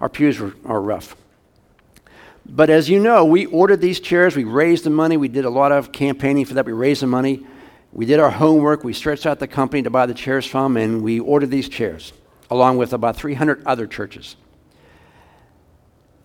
Our 0.01 0.09
pews 0.09 0.39
were, 0.39 0.55
are 0.65 0.81
rough. 0.81 1.17
But 2.49 2.71
as 2.71 2.89
you 2.89 3.01
know, 3.01 3.25
we 3.25 3.47
ordered 3.47 3.81
these 3.81 3.99
chairs, 3.99 4.37
we 4.37 4.45
raised 4.45 4.85
the 4.85 4.91
money, 4.91 5.17
we 5.17 5.27
did 5.27 5.45
a 5.45 5.51
lot 5.51 5.73
of 5.73 5.91
campaigning 5.91 6.45
for 6.45 6.55
that, 6.55 6.67
we 6.67 6.73
raised 6.73 7.03
the 7.03 7.09
money, 7.09 7.45
we 7.93 8.07
did 8.07 8.21
our 8.21 8.31
homework, 8.31 8.85
we 8.85 8.93
stretched 8.93 9.27
out 9.27 9.41
the 9.41 9.49
company 9.49 9.83
to 9.83 9.91
buy 9.91 10.07
the 10.07 10.15
chairs 10.15 10.47
from, 10.47 10.77
and 10.77 11.03
we 11.03 11.19
ordered 11.19 11.51
these 11.51 11.69
chairs, 11.69 12.13
along 12.49 12.77
with 12.79 12.93
about 12.93 13.17
300 13.17 13.67
other 13.67 13.89
churches. 13.89 14.37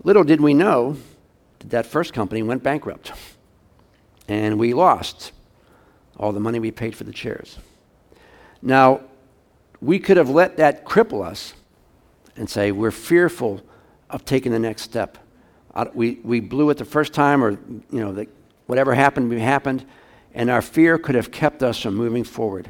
Little 0.04 0.24
did 0.24 0.40
we 0.40 0.54
know 0.54 0.98
that 1.60 1.72
that 1.72 1.86
first 1.88 2.14
company 2.14 2.44
went 2.44 2.62
bankrupt 2.62 3.12
and 4.32 4.60
we 4.60 4.74
lost 4.74 5.34
all 6.18 6.32
the 6.32 6.40
money 6.40 6.60
we 6.60 6.72
paid 6.72 6.96
for 6.96 7.04
the 7.04 7.12
chairs. 7.12 7.58
Now, 8.62 9.02
we 9.82 10.00
could 10.00 10.18
have 10.18 10.30
let 10.30 10.58
that 10.58 10.86
cripple 10.86 11.26
us 11.26 11.54
and 12.36 12.50
say, 12.50 12.72
we're 12.72 12.92
fearful 12.92 13.62
of 14.10 14.24
taking 14.24 14.52
the 14.52 14.60
next 14.60 14.84
step. 14.84 15.18
We, 15.94 16.20
we 16.24 16.40
blew 16.40 16.70
it 16.70 16.78
the 16.78 16.86
first 16.86 17.14
time, 17.14 17.44
or, 17.44 17.52
you 17.52 18.00
know, 18.00 18.14
the, 18.14 18.28
whatever 18.68 18.94
happened, 18.94 19.32
happened, 19.34 19.86
and 20.34 20.50
our 20.50 20.62
fear 20.62 20.98
could 20.98 21.16
have 21.16 21.32
kept 21.32 21.64
us 21.64 21.82
from 21.82 21.96
moving 21.96 22.24
forward. 22.24 22.70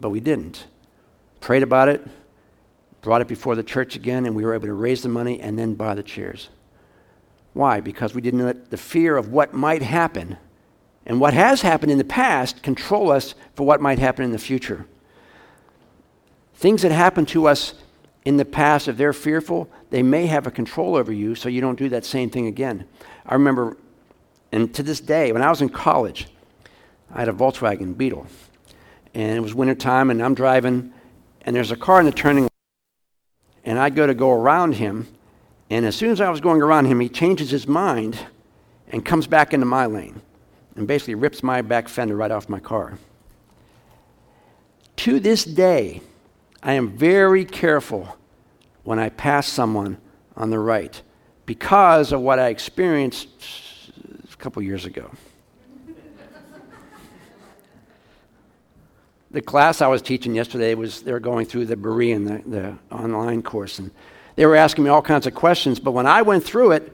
But 0.00 0.10
we 0.10 0.20
didn't. 0.20 0.66
Prayed 1.40 1.62
about 1.62 1.88
it, 1.88 2.06
brought 3.02 3.20
it 3.20 3.28
before 3.28 3.54
the 3.54 3.62
church 3.62 3.96
again, 3.96 4.26
and 4.26 4.34
we 4.34 4.44
were 4.44 4.54
able 4.54 4.66
to 4.66 4.74
raise 4.74 5.02
the 5.02 5.08
money 5.08 5.40
and 5.40 5.58
then 5.58 5.74
buy 5.74 5.94
the 5.94 6.02
chairs. 6.02 6.48
Why? 7.60 7.80
Because 7.80 8.14
we 8.14 8.22
didn't 8.22 8.46
let 8.46 8.70
the 8.70 8.78
fear 8.78 9.18
of 9.18 9.32
what 9.32 9.52
might 9.52 9.82
happen 9.82 10.38
and 11.04 11.20
what 11.20 11.34
has 11.34 11.60
happened 11.60 11.92
in 11.92 11.98
the 11.98 12.04
past 12.04 12.62
control 12.62 13.12
us 13.12 13.34
for 13.54 13.66
what 13.66 13.82
might 13.82 13.98
happen 13.98 14.24
in 14.24 14.32
the 14.32 14.38
future. 14.38 14.86
Things 16.54 16.80
that 16.80 16.90
happen 16.90 17.26
to 17.26 17.46
us 17.46 17.74
in 18.24 18.38
the 18.38 18.46
past, 18.46 18.88
if 18.88 18.96
they're 18.96 19.12
fearful, 19.12 19.68
they 19.90 20.02
may 20.02 20.24
have 20.24 20.46
a 20.46 20.50
control 20.50 20.96
over 20.96 21.12
you 21.12 21.34
so 21.34 21.50
you 21.50 21.60
don't 21.60 21.78
do 21.78 21.90
that 21.90 22.06
same 22.06 22.30
thing 22.30 22.46
again. 22.46 22.86
I 23.26 23.34
remember, 23.34 23.76
and 24.50 24.74
to 24.74 24.82
this 24.82 25.00
day, 25.00 25.30
when 25.30 25.42
I 25.42 25.50
was 25.50 25.60
in 25.60 25.68
college, 25.68 26.28
I 27.12 27.18
had 27.18 27.28
a 27.28 27.34
Volkswagen 27.34 27.94
Beetle. 27.94 28.26
And 29.12 29.36
it 29.36 29.40
was 29.40 29.54
wintertime, 29.54 30.08
and 30.08 30.22
I'm 30.22 30.34
driving, 30.34 30.94
and 31.42 31.54
there's 31.54 31.72
a 31.72 31.76
car 31.76 32.00
in 32.00 32.06
the 32.06 32.12
turning. 32.12 32.48
And 33.66 33.78
I 33.78 33.90
go 33.90 34.06
to 34.06 34.14
go 34.14 34.30
around 34.30 34.76
him, 34.76 35.08
and 35.70 35.86
as 35.86 35.94
soon 35.94 36.10
as 36.10 36.20
I 36.20 36.28
was 36.28 36.40
going 36.40 36.60
around 36.60 36.86
him, 36.86 36.98
he 36.98 37.08
changes 37.08 37.50
his 37.50 37.68
mind 37.68 38.18
and 38.88 39.04
comes 39.04 39.28
back 39.28 39.54
into 39.54 39.66
my 39.66 39.86
lane 39.86 40.20
and 40.74 40.86
basically 40.86 41.14
rips 41.14 41.44
my 41.44 41.62
back 41.62 41.88
fender 41.88 42.16
right 42.16 42.30
off 42.30 42.48
my 42.48 42.58
car. 42.58 42.98
To 44.96 45.20
this 45.20 45.44
day, 45.44 46.02
I 46.62 46.74
am 46.74 46.90
very 46.96 47.44
careful 47.44 48.18
when 48.82 48.98
I 48.98 49.08
pass 49.08 49.46
someone 49.46 49.98
on 50.36 50.50
the 50.50 50.58
right 50.58 51.00
because 51.46 52.12
of 52.12 52.20
what 52.20 52.38
I 52.38 52.48
experienced 52.48 53.28
a 54.32 54.36
couple 54.36 54.62
years 54.62 54.84
ago. 54.84 55.10
the 59.30 59.40
class 59.40 59.80
I 59.80 59.86
was 59.86 60.02
teaching 60.02 60.34
yesterday 60.34 60.74
was 60.74 61.02
they 61.02 61.12
were 61.12 61.20
going 61.20 61.46
through 61.46 61.66
the 61.66 61.76
Berean, 61.76 62.26
the, 62.26 62.50
the 62.50 62.78
online 62.94 63.42
course, 63.42 63.78
and 63.78 63.92
they 64.36 64.46
were 64.46 64.56
asking 64.56 64.84
me 64.84 64.90
all 64.90 65.02
kinds 65.02 65.26
of 65.26 65.34
questions, 65.34 65.80
but 65.80 65.92
when 65.92 66.06
I 66.06 66.22
went 66.22 66.44
through 66.44 66.72
it, 66.72 66.92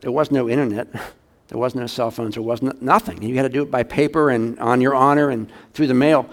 there 0.00 0.12
was 0.12 0.30
no 0.30 0.48
internet. 0.48 0.88
There 1.48 1.58
was 1.58 1.74
no 1.74 1.86
cell 1.86 2.10
phones. 2.10 2.34
There 2.34 2.42
was 2.42 2.62
no, 2.62 2.72
nothing. 2.80 3.22
You 3.22 3.36
had 3.36 3.42
to 3.42 3.48
do 3.48 3.62
it 3.62 3.70
by 3.70 3.82
paper 3.82 4.30
and 4.30 4.58
on 4.58 4.80
your 4.80 4.94
honor 4.94 5.28
and 5.28 5.52
through 5.74 5.88
the 5.88 5.94
mail. 5.94 6.28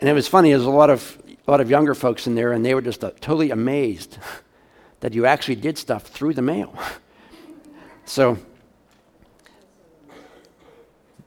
And 0.00 0.08
it 0.08 0.12
was 0.12 0.28
funny. 0.28 0.50
There 0.50 0.58
was 0.58 0.66
a 0.66 0.70
lot 0.70 0.90
of, 0.90 1.20
a 1.26 1.50
lot 1.50 1.60
of 1.60 1.70
younger 1.70 1.94
folks 1.94 2.26
in 2.26 2.34
there, 2.34 2.52
and 2.52 2.64
they 2.64 2.74
were 2.74 2.82
just 2.82 3.02
uh, 3.02 3.10
totally 3.20 3.50
amazed 3.50 4.18
that 5.00 5.14
you 5.14 5.26
actually 5.26 5.56
did 5.56 5.78
stuff 5.78 6.04
through 6.04 6.34
the 6.34 6.42
mail. 6.42 6.76
so, 8.04 8.38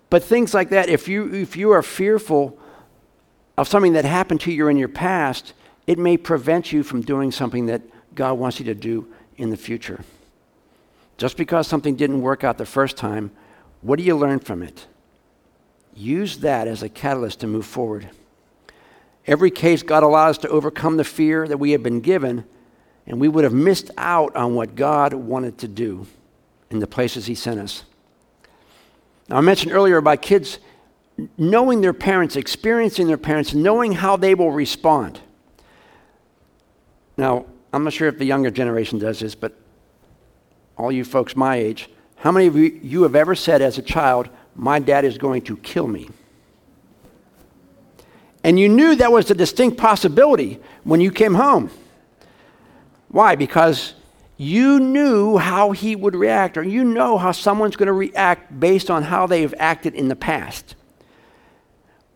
but 0.10 0.24
things 0.24 0.54
like 0.54 0.70
that, 0.70 0.88
if 0.88 1.08
you, 1.08 1.34
if 1.34 1.58
you 1.58 1.72
are 1.72 1.82
fearful 1.82 2.58
of 3.58 3.68
something 3.68 3.94
that 3.94 4.06
happened 4.06 4.42
to 4.42 4.52
you 4.52 4.68
in 4.68 4.78
your 4.78 4.88
past, 4.88 5.54
it 5.88 5.98
may 5.98 6.18
prevent 6.18 6.72
you 6.72 6.84
from 6.84 7.02
doing 7.02 7.32
something 7.32 7.66
that 7.66 7.82
God 8.16 8.34
wants 8.34 8.60
you 8.60 8.66
to 8.66 8.76
do 8.76 9.08
in 9.38 9.50
the 9.50 9.58
future. 9.58 10.04
Just 11.18 11.38
because 11.38 11.68
something 11.68 11.96
didn't 11.96 12.22
work 12.22 12.44
out 12.44 12.58
the 12.58 12.66
first 12.66 12.98
time, 12.98 13.32
what 13.82 13.98
do 13.98 14.04
you 14.04 14.16
learn 14.16 14.40
from 14.40 14.64
it? 14.64 14.88
Use 15.94 16.40
that 16.40 16.68
as 16.68 16.84
a 16.84 16.90
catalyst 16.90 17.40
to 17.42 17.48
move 17.48 17.66
forward. 17.66 18.10
Every 19.28 19.50
case, 19.50 19.82
God 19.82 20.04
allows 20.04 20.38
us 20.38 20.42
to 20.44 20.50
overcome 20.50 20.98
the 20.98 21.04
fear 21.04 21.48
that 21.48 21.58
we 21.58 21.72
have 21.72 21.82
been 21.82 22.02
given, 22.02 22.46
and 23.08 23.20
we 23.20 23.28
would 23.28 23.44
have 23.44 23.54
missed 23.54 23.92
out 23.98 24.36
on 24.36 24.56
what 24.56 24.76
God 24.76 25.14
wanted 25.14 25.58
to 25.60 25.68
do 25.68 26.06
in 26.70 26.80
the 26.80 26.88
places 26.88 27.26
He 27.26 27.36
sent 27.36 27.60
us. 27.60 27.84
Now, 29.30 29.38
I 29.38 29.42
mentioned 29.42 29.72
earlier 29.72 29.98
about 29.98 30.22
kids 30.22 30.60
knowing 31.38 31.82
their 31.82 31.94
parents, 31.94 32.36
experiencing 32.36 33.08
their 33.08 33.18
parents, 33.18 33.54
knowing 33.54 33.94
how 33.94 34.18
they 34.18 34.36
will 34.36 34.52
respond. 34.52 35.20
Now, 37.18 37.46
I'm 37.76 37.84
not 37.84 37.92
sure 37.92 38.08
if 38.08 38.18
the 38.18 38.26
younger 38.26 38.50
generation 38.50 39.00
does 39.00 39.20
this, 39.20 39.36
but 39.36 39.54
all 40.78 40.94
you 40.94 41.04
folks 41.04 41.36
my 41.36 41.58
age, 41.58 41.90
how 42.16 42.32
many 42.32 42.48
of 42.48 42.56
you, 42.56 42.80
you 42.82 43.04
have 43.04 43.16
ever 43.16 43.36
said 43.36 43.62
as 43.62 43.78
a 43.78 43.82
child, 43.82 44.30
My 44.56 44.80
dad 44.80 45.04
is 45.04 45.18
going 45.18 45.42
to 45.44 45.58
kill 45.58 45.86
me? 45.86 46.08
And 48.46 48.58
you 48.58 48.70
knew 48.70 48.96
that 48.96 49.12
was 49.12 49.30
a 49.30 49.36
distinct 49.36 49.78
possibility 49.78 50.62
when 50.86 51.02
you 51.02 51.12
came 51.12 51.34
home. 51.34 51.70
Why? 53.10 53.36
Because 53.36 53.94
you 54.38 54.80
knew 54.80 55.36
how 55.36 55.72
he 55.72 55.98
would 55.98 56.16
react, 56.16 56.56
or 56.58 56.64
you 56.64 56.86
know 56.86 57.18
how 57.18 57.34
someone's 57.34 57.76
going 57.76 57.88
to 57.88 57.94
react 57.94 58.58
based 58.58 58.90
on 58.90 59.04
how 59.04 59.28
they 59.28 59.42
have 59.42 59.54
acted 59.60 59.96
in 59.96 60.08
the 60.08 60.16
past. 60.16 60.76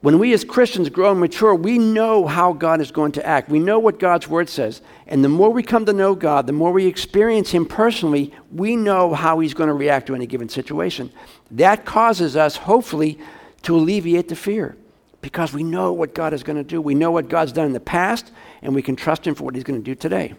When 0.02 0.18
we 0.18 0.32
as 0.32 0.46
Christians 0.46 0.88
grow 0.90 1.12
and 1.12 1.20
mature, 1.20 1.54
we 1.54 1.78
know 1.78 2.26
how 2.26 2.54
God 2.54 2.80
is 2.80 2.90
going 2.90 3.12
to 3.14 3.26
act. 3.26 3.50
We 3.50 3.60
know 3.60 3.80
what 3.80 4.00
God's 4.00 4.30
word 4.30 4.48
says. 4.48 4.82
And 5.08 5.24
the 5.26 5.30
more 5.30 5.50
we 5.50 5.62
come 5.62 5.86
to 5.86 5.94
know 5.94 6.16
God, 6.16 6.48
the 6.48 6.54
more 6.54 6.72
we 6.72 6.86
experience 6.86 7.52
Him 7.52 7.66
personally, 7.66 8.34
we 8.52 8.78
know 8.78 9.14
how 9.14 9.40
He's 9.40 9.54
going 9.54 9.68
to 9.68 9.74
react 9.74 10.08
to 10.08 10.16
any 10.16 10.26
given 10.26 10.48
situation. 10.48 11.12
That 11.52 11.84
causes 11.84 12.38
us, 12.38 12.56
hopefully, 12.56 13.20
to 13.64 13.76
alleviate 13.76 14.30
the 14.30 14.38
fear 14.38 14.78
because 15.22 15.52
we 15.52 15.64
know 15.64 15.92
what 15.92 16.16
God 16.16 16.34
is 16.34 16.44
going 16.44 16.56
to 16.56 16.64
do. 16.64 16.82
We 16.82 16.96
know 16.96 17.12
what 17.12 17.28
God's 17.28 17.52
done 17.52 17.66
in 17.66 17.74
the 17.74 17.82
past, 17.82 18.32
and 18.62 18.74
we 18.74 18.82
can 18.82 18.96
trust 18.96 19.28
Him 19.28 19.36
for 19.36 19.44
what 19.44 19.54
He's 19.54 19.66
going 19.66 19.82
to 19.82 19.84
do 19.84 19.96
today. 19.96 20.34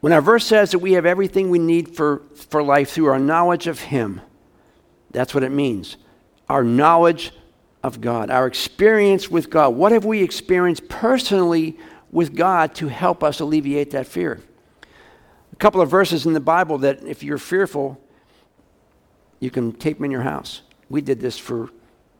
When 0.00 0.12
our 0.12 0.20
verse 0.20 0.44
says 0.44 0.72
that 0.72 0.80
we 0.80 0.94
have 0.94 1.06
everything 1.06 1.48
we 1.48 1.60
need 1.60 1.94
for, 1.94 2.22
for 2.34 2.60
life 2.60 2.90
through 2.90 3.06
our 3.06 3.20
knowledge 3.20 3.68
of 3.68 3.78
Him, 3.78 4.20
that's 5.12 5.34
what 5.34 5.44
it 5.44 5.52
means. 5.52 5.96
Our 6.48 6.64
knowledge 6.64 7.32
of 7.82 8.00
God, 8.00 8.30
our 8.30 8.46
experience 8.46 9.30
with 9.30 9.50
God. 9.50 9.70
What 9.70 9.92
have 9.92 10.04
we 10.04 10.22
experienced 10.22 10.88
personally 10.88 11.76
with 12.10 12.34
God 12.34 12.74
to 12.76 12.88
help 12.88 13.22
us 13.22 13.40
alleviate 13.40 13.90
that 13.92 14.06
fear? 14.06 14.40
A 15.52 15.56
couple 15.56 15.80
of 15.80 15.90
verses 15.90 16.26
in 16.26 16.32
the 16.32 16.40
Bible 16.40 16.78
that, 16.78 17.02
if 17.04 17.22
you're 17.22 17.38
fearful, 17.38 18.00
you 19.40 19.50
can 19.50 19.72
tape 19.72 19.98
them 19.98 20.04
in 20.04 20.10
your 20.10 20.22
house. 20.22 20.62
We 20.88 21.00
did 21.00 21.20
this 21.20 21.38
for 21.38 21.70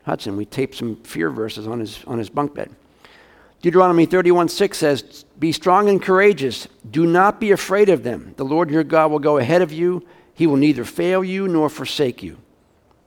Hudson. 0.04 0.37
We 0.37 0.44
taped 0.44 0.75
some 0.75 0.96
fear 0.96 1.30
verses 1.30 1.66
on 1.66 1.80
his, 1.80 2.02
on 2.04 2.18
his 2.18 2.28
bunk 2.28 2.54
bed. 2.54 2.75
Deuteronomy 3.62 4.06
31 4.06 4.49
6 4.49 4.76
says, 4.76 5.25
Be 5.38 5.52
strong 5.52 5.88
and 5.88 6.02
courageous. 6.02 6.66
Do 6.90 7.06
not 7.06 7.38
be 7.38 7.52
afraid 7.52 7.88
of 7.88 8.02
them. 8.02 8.34
The 8.37 8.44
Lord 8.44 8.70
your 8.70 8.82
God 8.82 9.12
will 9.12 9.20
go 9.20 9.38
ahead 9.38 9.62
of 9.62 9.72
you. 9.72 10.04
He 10.34 10.49
will 10.49 10.56
neither 10.56 10.84
fail 10.84 11.22
you 11.22 11.46
nor 11.46 11.68
forsake 11.68 12.22
you. 12.22 12.38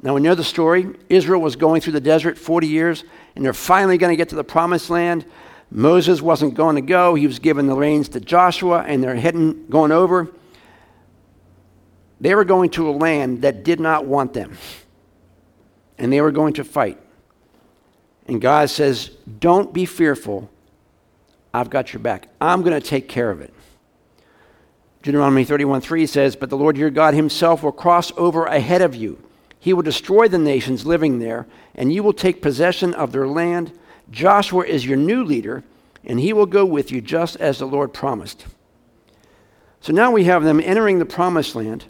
Now, 0.06 0.14
we 0.14 0.22
know 0.22 0.36
the 0.36 0.44
story. 0.44 0.86
Israel 1.10 1.42
was 1.42 1.56
going 1.56 1.82
through 1.82 1.94
the 1.94 2.00
desert 2.00 2.38
40 2.38 2.68
years, 2.68 3.04
and 3.36 3.44
they're 3.44 3.54
finally 3.54 3.98
going 3.98 4.12
to 4.12 4.16
get 4.16 4.30
to 4.30 4.36
the 4.36 4.44
promised 4.44 4.92
land. 4.92 5.26
Moses 5.72 6.22
wasn't 6.22 6.54
going 6.54 6.76
to 6.76 6.84
go. 6.84 7.16
He 7.16 7.26
was 7.26 7.40
given 7.40 7.66
the 7.66 7.76
reins 7.76 8.10
to 8.10 8.20
Joshua, 8.20 8.84
and 8.84 9.04
they're 9.04 9.16
heading, 9.16 9.66
going 9.68 9.92
over. 9.92 10.32
They 12.22 12.36
were 12.36 12.46
going 12.46 12.70
to 12.72 12.88
a 12.88 12.92
land 12.92 13.42
that 13.42 13.64
did 13.64 13.80
not 13.80 14.06
want 14.06 14.34
them, 14.34 14.60
and 15.98 16.14
they 16.14 16.22
were 16.22 16.32
going 16.32 16.54
to 16.54 16.64
fight. 16.64 17.00
And 18.28 18.40
God 18.40 18.70
says, 18.70 19.10
Don't 19.40 19.74
be 19.74 19.86
fearful. 19.88 20.52
I've 21.52 21.72
got 21.72 21.94
your 21.94 22.00
back. 22.00 22.30
I'm 22.40 22.62
going 22.62 22.80
to 22.80 22.88
take 22.88 23.10
care 23.10 23.32
of 23.32 23.42
it. 23.42 23.52
Deuteronomy 25.02 25.46
31 25.46 25.82
3 25.82 26.06
says, 26.06 26.36
But 26.36 26.52
the 26.52 26.58
Lord 26.58 26.78
your 26.78 26.92
God 26.92 27.16
himself 27.16 27.64
will 27.64 27.72
cross 27.72 28.12
over 28.18 28.46
ahead 28.46 28.84
of 28.84 28.94
you 28.94 29.25
he 29.60 29.74
will 29.74 29.82
destroy 29.82 30.28
the 30.28 30.38
nations 30.38 30.86
living 30.86 31.20
there, 31.20 31.48
and 31.74 31.92
you 31.92 32.04
will 32.04 32.14
take 32.14 32.42
possession 32.42 32.94
of 32.94 33.12
their 33.12 33.28
land. 33.28 33.72
Joshua 34.12 34.66
is 34.66 34.86
your 34.86 34.98
new 34.98 35.24
leader, 35.24 35.64
and 36.04 36.20
he 36.20 36.34
will 36.34 36.46
go 36.46 36.66
with 36.66 36.92
you 36.92 37.02
just 37.02 37.36
as 37.38 37.60
the 37.60 37.66
Lord 37.66 37.94
promised. 37.94 38.46
So 39.82 39.94
now 39.94 40.12
we 40.12 40.26
have 40.26 40.44
them 40.44 40.60
entering 40.60 41.00
the 41.00 41.06
promised 41.06 41.56
land, 41.56 41.86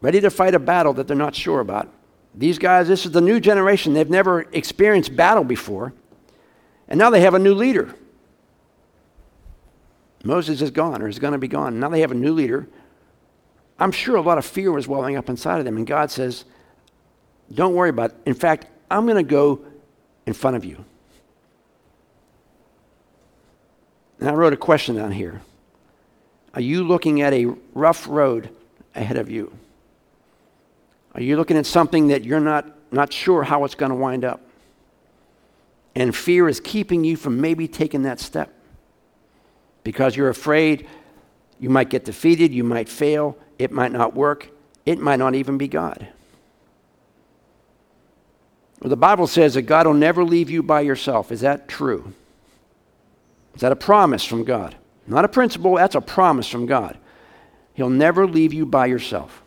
ready 0.00 0.20
to 0.20 0.30
fight 0.30 0.54
a 0.54 0.58
battle 0.58 0.92
that 0.94 1.08
they're 1.08 1.16
not 1.16 1.34
sure 1.34 1.60
about. 1.60 1.92
These 2.34 2.58
guys, 2.58 2.88
this 2.88 3.06
is 3.06 3.12
the 3.12 3.20
new 3.20 3.38
generation. 3.38 3.94
They've 3.94 4.10
never 4.10 4.42
experienced 4.52 5.14
battle 5.14 5.44
before. 5.44 5.92
And 6.88 6.98
now 6.98 7.10
they 7.10 7.20
have 7.20 7.34
a 7.34 7.38
new 7.38 7.54
leader. 7.54 7.94
Moses 10.24 10.60
is 10.60 10.70
gone 10.70 11.02
or 11.02 11.08
is 11.08 11.18
going 11.18 11.32
to 11.32 11.38
be 11.38 11.48
gone. 11.48 11.78
Now 11.78 11.88
they 11.88 12.00
have 12.00 12.10
a 12.10 12.16
new 12.16 12.32
leader 12.32 12.68
I'm 13.78 13.92
sure 13.92 14.16
a 14.16 14.20
lot 14.20 14.38
of 14.38 14.44
fear 14.44 14.70
was 14.70 14.86
welling 14.86 15.16
up 15.16 15.28
inside 15.28 15.58
of 15.58 15.64
them. 15.64 15.76
And 15.76 15.86
God 15.86 16.10
says, 16.10 16.44
Don't 17.52 17.74
worry 17.74 17.90
about 17.90 18.10
it. 18.10 18.16
In 18.26 18.34
fact, 18.34 18.66
I'm 18.90 19.06
going 19.06 19.16
to 19.16 19.28
go 19.28 19.64
in 20.26 20.32
front 20.32 20.56
of 20.56 20.64
you. 20.64 20.84
And 24.20 24.28
I 24.28 24.32
wrote 24.34 24.52
a 24.52 24.56
question 24.56 24.96
down 24.96 25.12
here 25.12 25.42
Are 26.54 26.60
you 26.60 26.84
looking 26.84 27.20
at 27.20 27.32
a 27.32 27.46
rough 27.74 28.06
road 28.08 28.50
ahead 28.94 29.16
of 29.16 29.30
you? 29.30 29.52
Are 31.14 31.22
you 31.22 31.36
looking 31.36 31.56
at 31.56 31.66
something 31.66 32.08
that 32.08 32.24
you're 32.24 32.40
not, 32.40 32.66
not 32.92 33.12
sure 33.12 33.44
how 33.44 33.64
it's 33.64 33.74
going 33.74 33.90
to 33.90 33.96
wind 33.96 34.24
up? 34.24 34.40
And 35.94 36.14
fear 36.14 36.48
is 36.48 36.58
keeping 36.58 37.04
you 37.04 37.16
from 37.16 37.40
maybe 37.40 37.68
taking 37.68 38.02
that 38.02 38.18
step 38.18 38.52
because 39.84 40.16
you're 40.16 40.28
afraid 40.28 40.88
you 41.58 41.70
might 41.70 41.90
get 41.90 42.04
defeated, 42.04 42.52
you 42.52 42.64
might 42.64 42.88
fail, 42.88 43.36
it 43.58 43.70
might 43.70 43.92
not 43.92 44.14
work. 44.14 44.50
It 44.84 44.98
might 44.98 45.16
not 45.16 45.34
even 45.34 45.56
be 45.56 45.68
God. 45.68 46.08
Well, 48.80 48.90
the 48.90 48.96
Bible 48.96 49.26
says 49.26 49.54
that 49.54 49.62
God 49.62 49.86
will 49.86 49.94
never 49.94 50.24
leave 50.24 50.50
you 50.50 50.62
by 50.62 50.82
yourself. 50.82 51.32
Is 51.32 51.40
that 51.40 51.68
true? 51.68 52.12
Is 53.54 53.62
that 53.62 53.72
a 53.72 53.76
promise 53.76 54.24
from 54.24 54.44
God? 54.44 54.76
Not 55.06 55.24
a 55.24 55.28
principle, 55.28 55.76
that's 55.76 55.94
a 55.94 56.00
promise 56.00 56.48
from 56.48 56.66
God. 56.66 56.98
He'll 57.72 57.90
never 57.90 58.26
leave 58.26 58.52
you 58.52 58.66
by 58.66 58.86
yourself. 58.86 59.42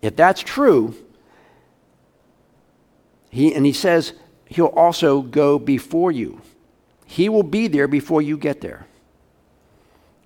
If 0.00 0.16
that's 0.16 0.40
true, 0.40 0.94
he, 3.30 3.54
and 3.54 3.66
he 3.66 3.72
says 3.72 4.14
he'll 4.46 4.66
also 4.66 5.20
go 5.20 5.58
before 5.58 6.12
you. 6.12 6.40
He 7.06 7.28
will 7.28 7.42
be 7.42 7.68
there 7.68 7.88
before 7.88 8.22
you 8.22 8.38
get 8.38 8.60
there 8.60 8.86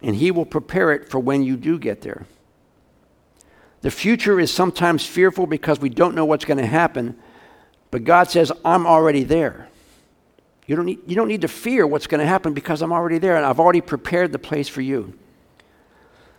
and 0.02 0.16
He 0.16 0.30
will 0.30 0.46
prepare 0.46 0.92
it 0.92 1.08
for 1.08 1.18
when 1.18 1.42
you 1.42 1.56
do 1.56 1.78
get 1.78 2.02
there. 2.02 2.26
The 3.82 3.90
future 3.90 4.38
is 4.38 4.52
sometimes 4.52 5.06
fearful 5.06 5.46
because 5.46 5.80
we 5.80 5.88
don't 5.88 6.14
know 6.14 6.24
what's 6.24 6.44
going 6.44 6.58
to 6.58 6.66
happen, 6.66 7.16
but 7.90 8.04
God 8.04 8.30
says, 8.30 8.52
I'm 8.64 8.86
already 8.86 9.24
there. 9.24 9.68
You 10.66 10.76
don't, 10.76 10.86
need, 10.86 11.00
you 11.06 11.16
don't 11.16 11.28
need 11.28 11.40
to 11.40 11.48
fear 11.48 11.86
what's 11.86 12.06
going 12.06 12.20
to 12.20 12.26
happen 12.26 12.52
because 12.54 12.82
I'm 12.82 12.92
already 12.92 13.18
there 13.18 13.36
and 13.36 13.44
I've 13.44 13.58
already 13.58 13.80
prepared 13.80 14.32
the 14.32 14.38
place 14.38 14.68
for 14.68 14.82
you. 14.82 15.18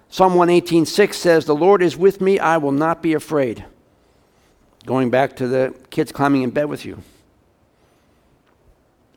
Psalm 0.09 0.33
118.6 0.33 1.13
says, 1.13 1.45
The 1.45 1.55
Lord 1.55 1.81
is 1.81 1.97
with 1.97 2.21
me, 2.21 2.39
I 2.39 2.57
will 2.57 2.71
not 2.71 3.01
be 3.01 3.13
afraid. 3.13 3.65
Going 4.85 5.09
back 5.09 5.35
to 5.37 5.47
the 5.47 5.75
kids 5.89 6.11
climbing 6.11 6.43
in 6.43 6.51
bed 6.51 6.65
with 6.65 6.85
you. 6.85 7.01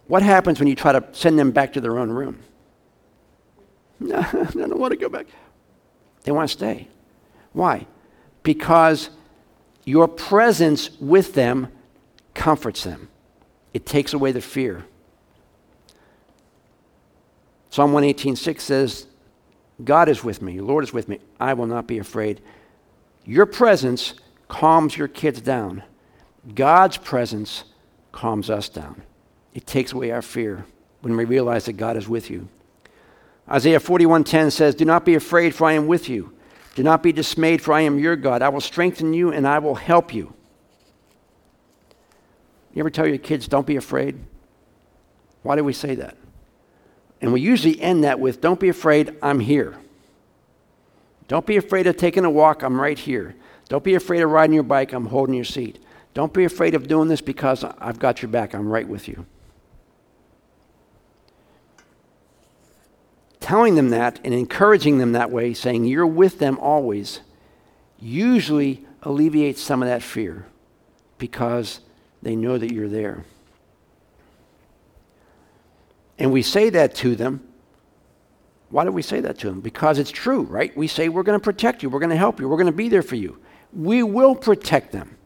What 0.06 0.22
happens 0.22 0.58
when 0.58 0.68
you 0.68 0.74
try 0.74 0.92
to 0.92 1.04
send 1.12 1.38
them 1.38 1.50
back 1.50 1.72
to 1.74 1.80
their 1.80 1.98
own 1.98 2.10
room? 2.10 2.40
I 4.02 4.50
don't 4.54 4.78
want 4.78 4.92
to 4.92 4.96
go 4.96 5.08
back. 5.08 5.26
They 6.24 6.32
want 6.32 6.48
to 6.48 6.52
stay. 6.52 6.88
Why? 7.52 7.86
Because 8.42 9.10
your 9.84 10.08
presence 10.08 10.90
with 11.00 11.34
them 11.34 11.68
comforts 12.34 12.84
them, 12.84 13.08
it 13.72 13.86
takes 13.86 14.12
away 14.12 14.32
the 14.32 14.40
fear. 14.40 14.84
Psalm 17.70 17.92
118.6 17.92 18.60
says, 18.60 19.06
God 19.82 20.08
is 20.08 20.22
with 20.22 20.40
me, 20.40 20.58
the 20.58 20.64
Lord 20.64 20.84
is 20.84 20.92
with 20.92 21.08
me, 21.08 21.18
I 21.40 21.54
will 21.54 21.66
not 21.66 21.86
be 21.86 21.98
afraid. 21.98 22.40
Your 23.24 23.46
presence 23.46 24.14
calms 24.48 24.96
your 24.96 25.08
kids 25.08 25.40
down. 25.40 25.82
God's 26.54 26.96
presence 26.96 27.64
calms 28.12 28.50
us 28.50 28.68
down. 28.68 29.02
It 29.54 29.66
takes 29.66 29.92
away 29.92 30.10
our 30.10 30.22
fear 30.22 30.66
when 31.00 31.16
we 31.16 31.24
realize 31.24 31.64
that 31.64 31.72
God 31.74 31.96
is 31.96 32.08
with 32.08 32.30
you. 32.30 32.48
Isaiah 33.50 33.80
41:10 33.80 34.50
says, 34.50 34.74
"Do 34.74 34.84
not 34.84 35.04
be 35.04 35.14
afraid, 35.14 35.54
for 35.54 35.66
I 35.66 35.72
am 35.72 35.86
with 35.86 36.08
you. 36.08 36.32
Do 36.74 36.82
not 36.82 37.02
be 37.02 37.12
dismayed, 37.12 37.60
for 37.60 37.72
I 37.72 37.82
am 37.82 37.98
your 37.98 38.16
God. 38.16 38.42
I 38.42 38.48
will 38.48 38.60
strengthen 38.60 39.14
you 39.14 39.30
and 39.30 39.46
I 39.46 39.58
will 39.58 39.74
help 39.74 40.14
you." 40.14 40.32
You 42.72 42.80
ever 42.80 42.90
tell 42.90 43.06
your 43.06 43.18
kids, 43.18 43.46
"Don't 43.46 43.66
be 43.66 43.76
afraid"? 43.76 44.16
Why 45.42 45.56
do 45.56 45.62
we 45.62 45.72
say 45.72 45.94
that? 45.94 46.16
And 47.20 47.32
we 47.32 47.40
usually 47.40 47.80
end 47.80 48.02
that 48.04 48.18
with, 48.18 48.40
"Don't 48.40 48.58
be 48.58 48.68
afraid, 48.68 49.14
I'm 49.22 49.40
here." 49.40 49.74
Don't 51.28 51.46
be 51.46 51.56
afraid 51.56 51.86
of 51.86 51.96
taking 51.96 52.24
a 52.24 52.30
walk, 52.30 52.62
I'm 52.62 52.80
right 52.80 52.98
here. 52.98 53.34
Don't 53.68 53.84
be 53.84 53.94
afraid 53.94 54.22
of 54.22 54.30
riding 54.30 54.54
your 54.54 54.62
bike, 54.62 54.92
I'm 54.92 55.06
holding 55.06 55.34
your 55.34 55.44
seat. 55.44 55.78
Don't 56.12 56.32
be 56.32 56.44
afraid 56.44 56.74
of 56.74 56.86
doing 56.86 57.08
this 57.08 57.20
because 57.20 57.64
I've 57.64 57.98
got 57.98 58.20
your 58.20 58.30
back, 58.30 58.54
I'm 58.54 58.68
right 58.68 58.86
with 58.88 59.08
you. 59.08 59.26
Telling 63.44 63.74
them 63.74 63.90
that 63.90 64.18
and 64.24 64.32
encouraging 64.32 64.96
them 64.96 65.12
that 65.12 65.30
way, 65.30 65.52
saying 65.52 65.84
you're 65.84 66.06
with 66.06 66.38
them 66.38 66.58
always, 66.60 67.20
usually 68.00 68.86
alleviates 69.02 69.60
some 69.60 69.82
of 69.82 69.88
that 69.88 70.02
fear 70.02 70.46
because 71.18 71.80
they 72.22 72.34
know 72.34 72.56
that 72.56 72.72
you're 72.72 72.88
there. 72.88 73.26
And 76.18 76.32
we 76.32 76.40
say 76.40 76.70
that 76.70 76.94
to 76.96 77.14
them. 77.14 77.46
Why 78.70 78.84
do 78.84 78.90
we 78.90 79.02
say 79.02 79.20
that 79.20 79.38
to 79.40 79.48
them? 79.48 79.60
Because 79.60 79.98
it's 79.98 80.10
true, 80.10 80.44
right? 80.44 80.74
We 80.74 80.86
say, 80.86 81.10
We're 81.10 81.22
going 81.22 81.38
to 81.38 81.44
protect 81.44 81.82
you, 81.82 81.90
we're 81.90 82.00
going 82.00 82.08
to 82.08 82.16
help 82.16 82.40
you, 82.40 82.48
we're 82.48 82.56
going 82.56 82.64
to 82.64 82.72
be 82.72 82.88
there 82.88 83.02
for 83.02 83.16
you. 83.16 83.38
We 83.74 84.02
will 84.02 84.34
protect 84.34 84.90
them. 84.90 85.18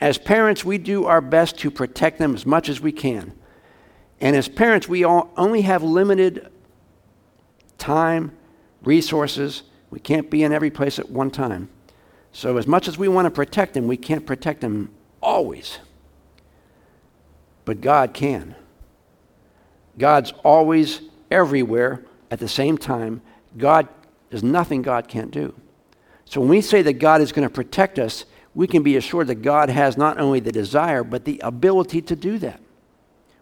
As 0.00 0.18
parents, 0.18 0.64
we 0.64 0.78
do 0.78 1.06
our 1.06 1.20
best 1.20 1.58
to 1.58 1.72
protect 1.72 2.20
them 2.20 2.36
as 2.36 2.46
much 2.46 2.68
as 2.68 2.80
we 2.80 2.92
can. 2.92 3.32
And 4.20 4.36
as 4.36 4.48
parents, 4.48 4.88
we 4.88 5.02
all 5.02 5.32
only 5.36 5.62
have 5.62 5.82
limited 5.82 6.52
time, 7.78 8.36
resources. 8.82 9.62
We 9.90 10.00
can't 10.00 10.30
be 10.30 10.42
in 10.42 10.52
every 10.52 10.70
place 10.70 10.98
at 10.98 11.10
one 11.10 11.30
time. 11.30 11.68
So, 12.32 12.58
as 12.58 12.66
much 12.66 12.86
as 12.86 12.98
we 12.98 13.08
want 13.08 13.26
to 13.26 13.30
protect 13.30 13.74
them, 13.74 13.86
we 13.86 13.96
can't 13.96 14.26
protect 14.26 14.60
them 14.60 14.90
always. 15.22 15.78
But 17.64 17.80
God 17.80 18.12
can. 18.12 18.54
God's 19.96 20.32
always 20.44 21.00
everywhere 21.30 22.04
at 22.30 22.38
the 22.38 22.48
same 22.48 22.76
time. 22.76 23.22
God, 23.56 23.88
there's 24.28 24.42
nothing 24.42 24.82
God 24.82 25.08
can't 25.08 25.30
do. 25.30 25.54
So, 26.26 26.40
when 26.40 26.50
we 26.50 26.60
say 26.60 26.82
that 26.82 26.94
God 26.94 27.20
is 27.22 27.32
going 27.32 27.48
to 27.48 27.52
protect 27.54 27.98
us, 27.98 28.26
we 28.54 28.66
can 28.66 28.82
be 28.82 28.96
assured 28.96 29.28
that 29.28 29.36
God 29.36 29.70
has 29.70 29.96
not 29.96 30.18
only 30.18 30.40
the 30.40 30.52
desire, 30.52 31.04
but 31.04 31.24
the 31.24 31.40
ability 31.42 32.02
to 32.02 32.16
do 32.16 32.38
that. 32.38 32.60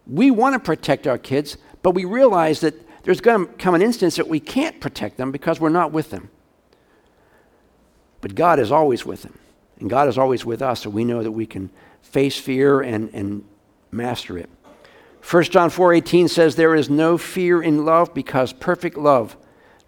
We 0.07 0.29
want 0.29 0.53
to 0.53 0.59
protect 0.59 1.07
our 1.07 1.17
kids, 1.17 1.57
but 1.81 1.91
we 1.91 2.05
realize 2.05 2.59
that 2.61 2.84
there's 3.05 3.21
going 3.21 3.45
to 3.45 3.53
come 3.53 3.75
an 3.75 3.83
instance 3.83 4.15
that 4.15 4.27
we 4.27 4.39
can't 4.39 4.81
protect 4.81 5.17
them 5.17 5.31
because 5.31 5.59
we're 5.59 5.69
not 5.69 5.91
with 5.91 6.09
them. 6.09 6.29
But 8.19 8.33
God 8.33 8.59
is 8.59 8.71
always 8.71 9.05
with 9.05 9.21
them, 9.21 9.37
and 9.79 9.89
God 9.89 10.09
is 10.09 10.17
always 10.17 10.43
with 10.43 10.61
us, 10.63 10.81
so 10.81 10.89
we 10.89 11.05
know 11.05 11.21
that 11.21 11.31
we 11.31 11.45
can 11.45 11.69
face 12.01 12.35
fear 12.37 12.81
and, 12.81 13.11
and 13.13 13.43
master 13.91 14.39
it. 14.39 14.49
1 15.21 15.43
John 15.43 15.69
4:18 15.69 16.29
says 16.29 16.55
there 16.55 16.75
is 16.75 16.89
no 16.89 17.17
fear 17.17 17.61
in 17.61 17.85
love 17.85 18.13
because 18.13 18.53
perfect 18.53 18.97
love 18.97 19.37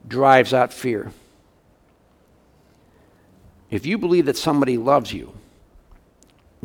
drives 0.07 0.53
out 0.53 0.71
fear. 0.71 1.11
If 3.71 3.85
you 3.85 3.97
believe 3.97 4.27
that 4.27 4.37
somebody 4.37 4.77
loves 4.77 5.11
you, 5.11 5.33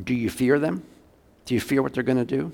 do 0.03 0.15
you 0.15 0.29
fear 0.29 0.59
them? 0.59 0.85
Do 1.47 1.55
you 1.55 1.61
fear 1.61 1.83
what 1.83 1.95
they're 1.95 2.03
going 2.03 2.19
to 2.19 2.25
do? 2.25 2.53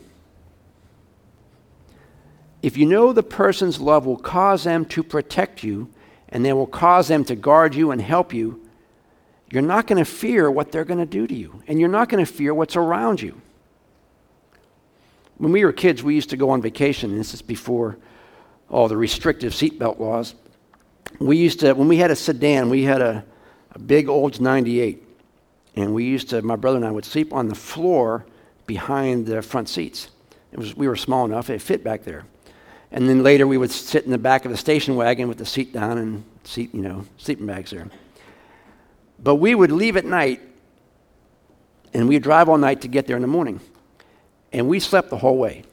If 2.63 2.77
you 2.77 2.87
know 2.87 3.13
the 3.13 3.23
person's 3.23 3.81
love 3.81 4.05
will 4.05 4.17
cause 4.17 4.65
them 4.65 4.85
to 4.87 5.03
protect 5.03 5.63
you 5.63 5.91
and 6.29 6.45
they 6.45 6.53
will 6.53 6.67
cause 6.67 7.09
them 7.09 7.25
to 7.25 7.37
guard 7.37 7.75
you 7.75 7.91
and 7.91 8.01
help 8.03 8.35
you, 8.35 8.69
you're 9.51 9.63
not 9.63 9.87
going 9.87 9.99
to 10.03 10.11
fear 10.11 10.51
what 10.51 10.73
they're 10.73 10.85
going 10.85 10.99
to 10.99 11.07
do 11.07 11.27
to 11.27 11.35
you, 11.35 11.63
and 11.67 11.81
you're 11.81 11.89
not 11.89 12.09
going 12.09 12.25
to 12.25 12.31
fear 12.31 12.53
what's 12.53 12.77
around 12.77 13.23
you. 13.23 13.41
When 15.39 15.53
we 15.53 15.65
were 15.65 15.73
kids, 15.73 16.03
we 16.03 16.15
used 16.15 16.31
to 16.31 16.37
go 16.37 16.51
on 16.51 16.61
vacation, 16.61 17.11
and 17.11 17.19
this 17.19 17.33
is 17.33 17.41
before 17.41 17.97
all 18.69 18.89
the 18.89 18.97
restrictive 18.97 19.53
seatbelt 19.53 19.99
laws. 19.99 20.35
We 21.19 21.39
used 21.39 21.61
to, 21.61 21.73
when 21.73 21.89
we 21.89 21.97
had 21.97 22.11
a 22.11 22.17
sedan, 22.17 22.69
we 22.69 22.83
had 22.83 23.01
a, 23.01 23.25
a 23.73 23.79
big 23.79 24.09
Olds 24.09 24.41
98, 24.41 25.03
and 25.77 25.95
we 25.95 26.05
used 26.05 26.31
to, 26.31 26.43
my 26.43 26.57
brother 26.57 26.77
and 26.77 26.85
I 26.85 26.91
would 26.91 27.07
sleep 27.07 27.33
on 27.33 27.49
the 27.49 27.55
floor 27.55 28.27
behind 28.67 29.27
the 29.27 29.41
front 29.41 29.71
seats. 29.71 30.09
It 30.53 30.59
was, 30.59 30.77
we 30.77 30.89
were 30.89 30.97
small 30.97 31.25
enough, 31.25 31.49
it 31.49 31.63
fit 31.63 31.83
back 31.83 32.05
there. 32.05 32.25
And 32.91 33.09
then 33.09 33.23
later 33.23 33.47
we 33.47 33.59
would 33.59 33.71
sit 33.71 34.05
in 34.05 34.11
the 34.11 34.19
back 34.19 34.45
of 34.45 34.51
the 34.51 34.57
station 34.57 34.97
wagon 34.97 35.29
with 35.29 35.39
the 35.39 35.47
seat 35.47 35.73
down 35.73 35.99
and 35.99 36.25
seat, 36.45 36.75
you 36.75 36.81
know, 36.81 37.05
sleeping 37.19 37.47
bags 37.47 37.71
there. 37.71 37.89
But 39.19 39.37
we 39.37 39.55
would 39.55 39.71
leave 39.71 39.97
at 39.97 40.05
night 40.05 40.41
and 41.93 42.09
we'd 42.09 42.23
drive 42.23 42.49
all 42.49 42.59
night 42.59 42.83
to 42.83 42.89
get 42.89 43.07
there 43.07 43.17
in 43.17 43.23
the 43.23 43.29
morning. 43.29 43.61
And 44.53 44.69
we 44.69 44.81
slept 44.81 45.11
the 45.11 45.19
whole 45.19 45.37
way. 45.37 45.65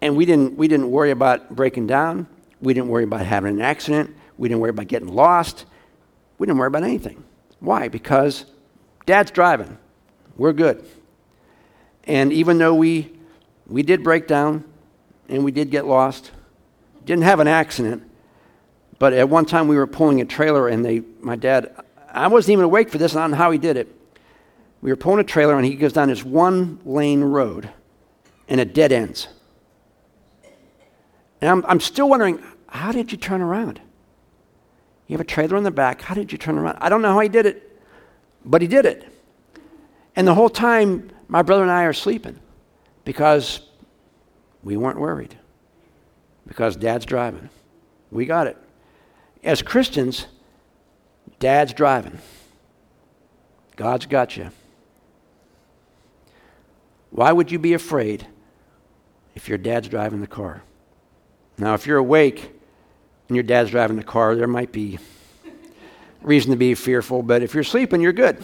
And 0.00 0.16
we 0.16 0.24
didn't, 0.24 0.56
we 0.56 0.68
didn't 0.68 0.90
worry 0.90 1.10
about 1.10 1.54
breaking 1.54 1.86
down. 1.86 2.26
We 2.60 2.74
didn't 2.74 2.88
worry 2.88 3.04
about 3.04 3.26
having 3.26 3.54
an 3.54 3.60
accident. 3.60 4.14
We 4.38 4.48
didn't 4.48 4.60
worry 4.60 4.70
about 4.70 4.88
getting 4.88 5.08
lost. 5.08 5.66
We 6.38 6.46
didn't 6.46 6.58
worry 6.58 6.68
about 6.68 6.84
anything. 6.84 7.22
Why? 7.58 7.88
Because 7.88 8.46
dad's 9.06 9.30
driving. 9.30 9.76
We're 10.36 10.52
good. 10.52 10.84
And 12.04 12.32
even 12.32 12.58
though 12.58 12.74
we, 12.74 13.12
we 13.66 13.82
did 13.82 14.02
break 14.02 14.26
down, 14.26 14.64
and 15.30 15.44
we 15.44 15.52
did 15.52 15.70
get 15.70 15.86
lost. 15.86 16.32
Didn't 17.04 17.24
have 17.24 17.40
an 17.40 17.48
accident, 17.48 18.02
but 18.98 19.12
at 19.12 19.28
one 19.28 19.46
time 19.46 19.68
we 19.68 19.76
were 19.76 19.86
pulling 19.86 20.20
a 20.20 20.24
trailer, 20.24 20.68
and 20.68 20.84
they, 20.84 21.02
my 21.20 21.36
dad, 21.36 21.74
I 22.12 22.26
wasn't 22.28 22.52
even 22.52 22.64
awake 22.66 22.90
for 22.90 22.98
this, 22.98 23.16
I 23.16 23.22
don't 23.22 23.30
know 23.30 23.36
how 23.36 23.50
he 23.50 23.58
did 23.58 23.76
it. 23.76 23.96
We 24.82 24.90
were 24.90 24.96
pulling 24.96 25.20
a 25.20 25.24
trailer, 25.24 25.56
and 25.56 25.64
he 25.64 25.74
goes 25.76 25.92
down 25.92 26.08
this 26.08 26.24
one 26.24 26.80
lane 26.84 27.22
road, 27.22 27.70
and 28.48 28.60
it 28.60 28.74
dead 28.74 28.92
ends. 28.92 29.28
And 31.40 31.48
I'm, 31.48 31.64
I'm 31.66 31.80
still 31.80 32.08
wondering, 32.08 32.42
how 32.66 32.92
did 32.92 33.12
you 33.12 33.18
turn 33.18 33.40
around? 33.40 33.80
You 35.06 35.14
have 35.14 35.20
a 35.20 35.24
trailer 35.24 35.56
in 35.56 35.64
the 35.64 35.70
back. 35.70 36.02
How 36.02 36.14
did 36.14 36.30
you 36.30 36.38
turn 36.38 36.58
around? 36.58 36.78
I 36.80 36.88
don't 36.88 37.02
know 37.02 37.14
how 37.14 37.20
he 37.20 37.28
did 37.28 37.46
it, 37.46 37.80
but 38.44 38.62
he 38.62 38.68
did 38.68 38.84
it. 38.84 39.08
And 40.14 40.26
the 40.26 40.34
whole 40.34 40.50
time, 40.50 41.10
my 41.28 41.42
brother 41.42 41.62
and 41.62 41.70
I 41.70 41.84
are 41.84 41.92
sleeping 41.92 42.38
because 43.04 43.60
we 44.62 44.76
weren't 44.76 44.98
worried 44.98 45.36
because 46.46 46.76
dad's 46.76 47.06
driving. 47.06 47.48
We 48.10 48.26
got 48.26 48.46
it. 48.46 48.56
As 49.42 49.62
Christians, 49.62 50.26
dad's 51.38 51.72
driving. 51.72 52.18
God's 53.76 54.06
got 54.06 54.36
you. 54.36 54.50
Why 57.10 57.32
would 57.32 57.50
you 57.50 57.58
be 57.58 57.72
afraid 57.72 58.26
if 59.34 59.48
your 59.48 59.58
dad's 59.58 59.88
driving 59.88 60.20
the 60.20 60.26
car? 60.26 60.62
Now, 61.58 61.74
if 61.74 61.86
you're 61.86 61.98
awake 61.98 62.50
and 63.28 63.36
your 63.36 63.42
dad's 63.42 63.70
driving 63.70 63.96
the 63.96 64.04
car, 64.04 64.36
there 64.36 64.46
might 64.46 64.72
be 64.72 64.98
reason 66.22 66.50
to 66.50 66.56
be 66.56 66.74
fearful, 66.74 67.22
but 67.22 67.42
if 67.42 67.54
you're 67.54 67.64
sleeping, 67.64 68.00
you're 68.00 68.12
good. 68.12 68.42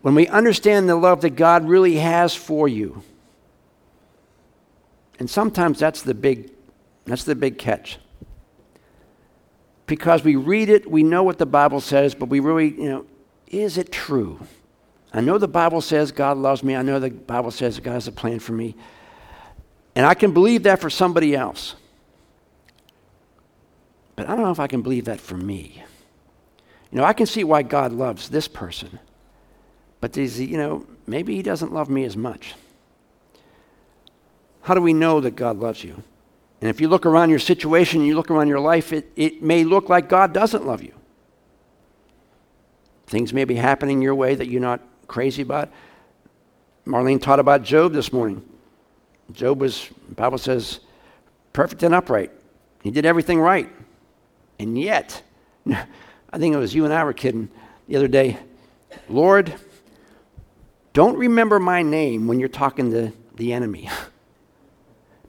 When 0.00 0.14
we 0.14 0.26
understand 0.26 0.88
the 0.88 0.96
love 0.96 1.20
that 1.20 1.36
God 1.36 1.68
really 1.68 1.96
has 1.96 2.34
for 2.34 2.66
you, 2.66 3.02
and 5.18 5.28
sometimes 5.28 5.78
that's 5.78 6.02
the 6.02 6.14
big, 6.14 6.50
that's 7.04 7.24
the 7.24 7.34
big 7.34 7.58
catch. 7.58 7.98
Because 9.86 10.24
we 10.24 10.36
read 10.36 10.68
it, 10.68 10.90
we 10.90 11.02
know 11.02 11.22
what 11.22 11.38
the 11.38 11.46
Bible 11.46 11.80
says, 11.80 12.14
but 12.14 12.28
we 12.28 12.40
really, 12.40 12.70
you 12.70 12.88
know, 12.88 13.06
is 13.48 13.76
it 13.76 13.92
true? 13.92 14.40
I 15.12 15.20
know 15.20 15.36
the 15.36 15.48
Bible 15.48 15.80
says 15.80 16.10
God 16.10 16.38
loves 16.38 16.62
me. 16.64 16.74
I 16.74 16.82
know 16.82 16.98
the 16.98 17.10
Bible 17.10 17.50
says 17.50 17.78
God 17.78 17.92
has 17.92 18.08
a 18.08 18.12
plan 18.12 18.38
for 18.38 18.52
me. 18.52 18.74
And 19.94 20.06
I 20.06 20.14
can 20.14 20.32
believe 20.32 20.62
that 20.62 20.80
for 20.80 20.88
somebody 20.88 21.36
else. 21.36 21.74
But 24.16 24.28
I 24.28 24.34
don't 24.34 24.44
know 24.44 24.50
if 24.50 24.60
I 24.60 24.66
can 24.66 24.80
believe 24.80 25.04
that 25.04 25.20
for 25.20 25.36
me. 25.36 25.84
You 26.90 26.98
know, 26.98 27.04
I 27.04 27.12
can 27.12 27.26
see 27.26 27.44
why 27.44 27.62
God 27.62 27.92
loves 27.92 28.28
this 28.30 28.48
person. 28.48 28.98
But 30.00 30.16
is 30.16 30.36
he, 30.36 30.46
you 30.46 30.56
know, 30.56 30.86
maybe 31.06 31.36
he 31.36 31.42
doesn't 31.42 31.72
love 31.72 31.90
me 31.90 32.04
as 32.04 32.16
much. 32.16 32.54
How 34.62 34.74
do 34.74 34.80
we 34.80 34.92
know 34.92 35.20
that 35.20 35.36
God 35.36 35.58
loves 35.58 35.84
you? 35.84 36.02
And 36.60 36.70
if 36.70 36.80
you 36.80 36.88
look 36.88 37.04
around 37.04 37.30
your 37.30 37.40
situation, 37.40 38.02
you 38.02 38.14
look 38.14 38.30
around 38.30 38.48
your 38.48 38.60
life, 38.60 38.92
it, 38.92 39.10
it 39.16 39.42
may 39.42 39.64
look 39.64 39.88
like 39.88 40.08
God 40.08 40.32
doesn't 40.32 40.64
love 40.64 40.82
you. 40.82 40.94
Things 43.08 43.32
may 43.32 43.44
be 43.44 43.56
happening 43.56 44.00
your 44.00 44.14
way 44.14 44.36
that 44.36 44.48
you're 44.48 44.60
not 44.60 44.80
crazy 45.08 45.42
about. 45.42 45.70
Marlene 46.86 47.20
taught 47.20 47.40
about 47.40 47.64
Job 47.64 47.92
this 47.92 48.12
morning. 48.12 48.48
Job 49.32 49.60
was, 49.60 49.88
the 50.08 50.14
Bible 50.14 50.38
says, 50.38 50.80
perfect 51.52 51.82
and 51.82 51.94
upright. 51.94 52.30
He 52.82 52.90
did 52.90 53.04
everything 53.04 53.40
right. 53.40 53.68
And 54.58 54.78
yet, 54.78 55.22
I 55.66 56.38
think 56.38 56.54
it 56.54 56.58
was 56.58 56.74
you 56.74 56.84
and 56.84 56.94
I 56.94 57.02
were 57.02 57.12
kidding 57.12 57.48
the 57.88 57.96
other 57.96 58.08
day. 58.08 58.38
Lord, 59.08 59.52
don't 60.92 61.16
remember 61.16 61.58
my 61.58 61.82
name 61.82 62.28
when 62.28 62.38
you're 62.38 62.48
talking 62.48 62.90
to 62.92 63.12
the 63.34 63.52
enemy. 63.52 63.90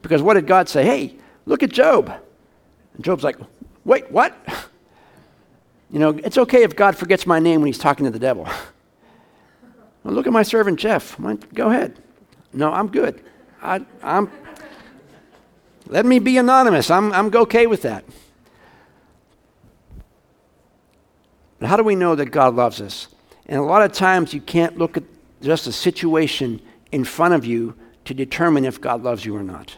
Because 0.03 0.21
what 0.21 0.35
did 0.35 0.45
God 0.45 0.69
say? 0.69 0.83
Hey, 0.83 1.15
look 1.47 1.63
at 1.63 1.71
Job. 1.71 2.13
And 2.93 3.03
Job's 3.03 3.23
like, 3.23 3.37
wait, 3.83 4.11
what? 4.11 4.37
You 5.91 5.99
know, 5.99 6.09
it's 6.09 6.39
okay 6.39 6.63
if 6.63 6.75
God 6.75 6.97
forgets 6.97 7.27
my 7.27 7.37
name 7.37 7.61
when 7.61 7.67
he's 7.67 7.77
talking 7.77 8.03
to 8.05 8.11
the 8.11 8.17
devil. 8.17 8.49
Well, 10.03 10.13
look 10.15 10.25
at 10.25 10.33
my 10.33 10.41
servant 10.41 10.79
Jeff. 10.79 11.15
Go 11.53 11.69
ahead. 11.69 12.01
No, 12.51 12.73
I'm 12.73 12.87
good. 12.87 13.21
I, 13.61 13.85
am 14.01 14.31
let 15.85 16.07
me 16.07 16.17
be 16.17 16.37
anonymous. 16.37 16.89
I'm, 16.89 17.13
I'm 17.13 17.27
okay 17.35 17.67
with 17.67 17.83
that. 17.83 18.05
But 21.59 21.69
how 21.69 21.77
do 21.77 21.83
we 21.83 21.95
know 21.95 22.15
that 22.15 22.27
God 22.27 22.55
loves 22.55 22.81
us? 22.81 23.07
And 23.45 23.59
a 23.59 23.63
lot 23.63 23.83
of 23.83 23.91
times 23.93 24.33
you 24.33 24.41
can't 24.41 24.75
look 24.79 24.97
at 24.97 25.03
just 25.43 25.67
a 25.67 25.71
situation 25.71 26.59
in 26.91 27.03
front 27.03 27.35
of 27.35 27.45
you 27.45 27.75
to 28.05 28.15
determine 28.15 28.65
if 28.65 28.81
God 28.81 29.03
loves 29.03 29.25
you 29.25 29.35
or 29.35 29.43
not. 29.43 29.77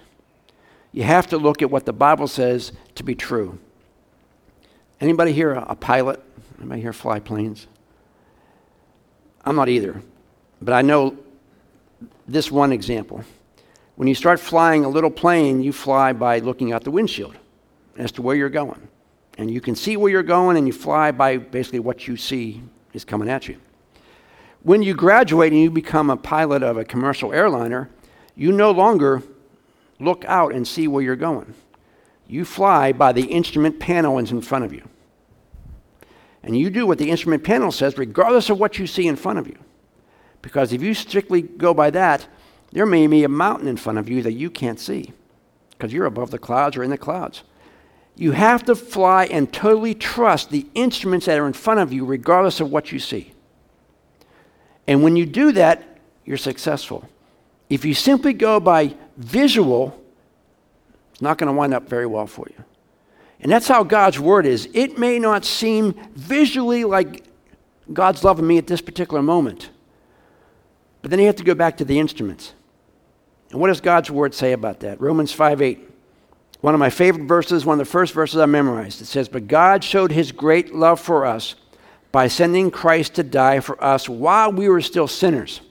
You 0.96 1.04
have 1.04 1.28
to 1.28 1.38
look 1.38 1.62
at 1.62 1.70
what 1.70 1.86
the 1.86 1.92
Bible 1.92 2.26
says 2.26 2.72
to 2.96 3.04
be 3.04 3.16
true. 3.16 3.60
Anybody 5.02 5.34
here 5.34 5.52
a, 5.52 5.76
pilot? 5.76 6.24
Anybody 6.58 6.80
here 6.80 6.94
fly 6.94 7.20
planes? 7.20 7.68
I'm 9.44 9.58
not 9.58 9.68
either. 9.68 10.02
But 10.62 10.74
I 10.74 10.84
know 10.84 11.18
this 12.30 12.50
one 12.50 12.72
example. 12.72 13.26
When 13.98 14.08
you 14.08 14.16
start 14.16 14.40
flying 14.40 14.86
a 14.86 14.88
little 14.88 15.12
plane, 15.12 15.62
you 15.62 15.74
fly 15.74 16.14
by 16.14 16.40
looking 16.40 16.72
out 16.72 16.86
the 16.86 16.92
windshield 16.92 17.36
as 17.98 18.14
to 18.14 18.22
where 18.22 18.38
you're 18.38 18.50
going. 18.50 18.88
And 19.38 19.52
you 19.52 19.60
can 19.60 19.76
see 19.76 19.98
where 19.98 20.10
you're 20.10 20.24
going, 20.24 20.56
and 20.56 20.66
you 20.66 20.72
fly 20.72 21.12
by 21.12 21.36
basically 21.36 21.80
what 21.80 22.08
you 22.08 22.16
see 22.16 22.64
is 22.94 23.04
coming 23.04 23.28
at 23.28 23.50
you. 23.50 23.58
when 24.64 24.82
you 24.82 24.94
graduate 24.94 25.52
and 25.52 25.62
you 25.62 25.70
become 25.70 26.10
a 26.10 26.16
pilot 26.16 26.64
of 26.64 26.78
a 26.78 26.86
commercial 26.86 27.34
airliner, 27.34 27.90
you 28.34 28.54
no 28.54 28.72
longer 28.72 29.22
look 30.00 30.26
out 30.26 30.54
and 30.54 30.68
see 30.68 30.88
where 30.88 31.04
you're 31.04 31.16
going. 31.16 31.54
You 32.28 32.46
fly 32.46 32.92
by 32.92 33.12
the 33.12 33.26
instrument 33.26 33.80
panel 33.80 34.18
in 34.18 34.42
front 34.42 34.66
of 34.66 34.74
you. 34.74 34.88
And 36.44 36.58
you 36.58 36.70
do 36.70 36.86
what 36.86 36.98
the 36.98 37.10
instrument 37.10 37.44
panel 37.44 37.72
says, 37.72 37.98
regardless 37.98 38.50
of 38.50 38.60
what 38.60 38.78
you 38.78 38.88
see 38.88 39.08
in 39.08 39.16
front 39.16 39.40
of 39.40 39.48
you. 39.48 39.58
Because 40.42 40.74
if 40.74 40.82
you 40.82 40.94
strictly 40.94 41.42
go 41.42 41.74
by 41.74 41.90
that, 41.92 42.28
there 42.72 42.86
may 42.86 43.08
be 43.08 43.24
a 43.24 43.30
mountain 43.30 43.68
in 43.68 43.78
front 43.78 43.98
of 43.98 44.10
you 44.10 44.22
that 44.22 44.34
you 44.34 44.50
can't 44.50 44.80
see 44.80 45.12
because 45.72 45.92
you're 45.92 46.06
above 46.06 46.32
the 46.32 46.38
clouds 46.38 46.78
or 46.78 46.84
in 46.84 46.90
the 46.90 46.98
clouds. 46.98 47.44
You 48.16 48.32
have 48.32 48.64
to 48.66 48.76
fly 48.76 49.26
and 49.26 49.52
totally 49.52 49.94
trust 49.94 50.50
the 50.50 50.68
instruments 50.74 51.26
that 51.26 51.40
are 51.40 51.48
in 51.48 51.54
front 51.54 51.80
of 51.80 51.92
you, 51.92 52.06
regardless 52.06 52.60
of 52.60 52.72
what 52.72 52.92
you 52.92 53.00
see. 53.00 53.34
And 54.88 55.04
when 55.04 55.16
you 55.16 55.26
do 55.26 55.52
that, 55.54 56.00
you're 56.26 56.38
successful. 56.38 57.10
If 57.70 57.86
you 57.86 57.94
simply 57.94 58.34
go 58.34 58.60
by 58.60 58.96
visual, 59.18 60.00
it's 61.12 61.22
not 61.22 61.38
going 61.38 61.48
to 61.48 61.54
wind 61.54 61.74
up 61.74 61.90
very 61.90 62.06
well 62.06 62.28
for 62.28 62.48
you. 62.50 62.64
And 63.40 63.52
that's 63.52 63.68
how 63.68 63.84
God's 63.84 64.20
word 64.20 64.46
is. 64.46 64.70
It 64.74 64.98
may 64.98 65.20
not 65.20 65.46
seem 65.46 65.94
visually 66.14 66.84
like 66.84 67.24
God's 67.92 68.24
loving 68.24 68.48
me 68.48 68.58
at 68.58 68.68
this 68.68 68.82
particular 68.82 69.22
moment, 69.22 69.70
but 71.02 71.12
then 71.12 71.20
you 71.20 71.28
have 71.28 71.36
to 71.36 71.44
go 71.44 71.54
back 71.54 71.78
to 71.78 71.86
the 71.86 72.00
instruments. 72.00 72.54
And 73.52 73.60
what 73.60 73.68
does 73.68 73.82
God's 73.82 74.10
word 74.10 74.34
say 74.34 74.54
about 74.54 74.80
that? 74.82 75.00
Romans 75.00 75.32
5 75.32 75.62
8. 75.62 75.90
One 76.62 76.74
of 76.74 76.80
my 76.80 76.90
favorite 76.90 77.28
verses, 77.28 77.64
one 77.66 77.80
of 77.80 77.86
the 77.86 77.92
first 77.92 78.14
verses 78.14 78.40
I 78.40 78.48
memorized. 78.48 79.02
It 79.02 79.06
says, 79.06 79.30
But 79.30 79.48
God 79.48 79.84
showed 79.84 80.12
his 80.12 80.32
great 80.32 80.74
love 80.74 81.00
for 81.00 81.26
us 81.26 81.54
by 82.12 82.28
sending 82.28 82.72
Christ 82.72 83.16
to 83.16 83.24
die 83.24 83.60
for 83.60 83.82
us 83.84 84.10
while 84.10 84.52
we 84.52 84.68
were 84.68 84.82
still 84.82 85.08
sinners. 85.08 85.62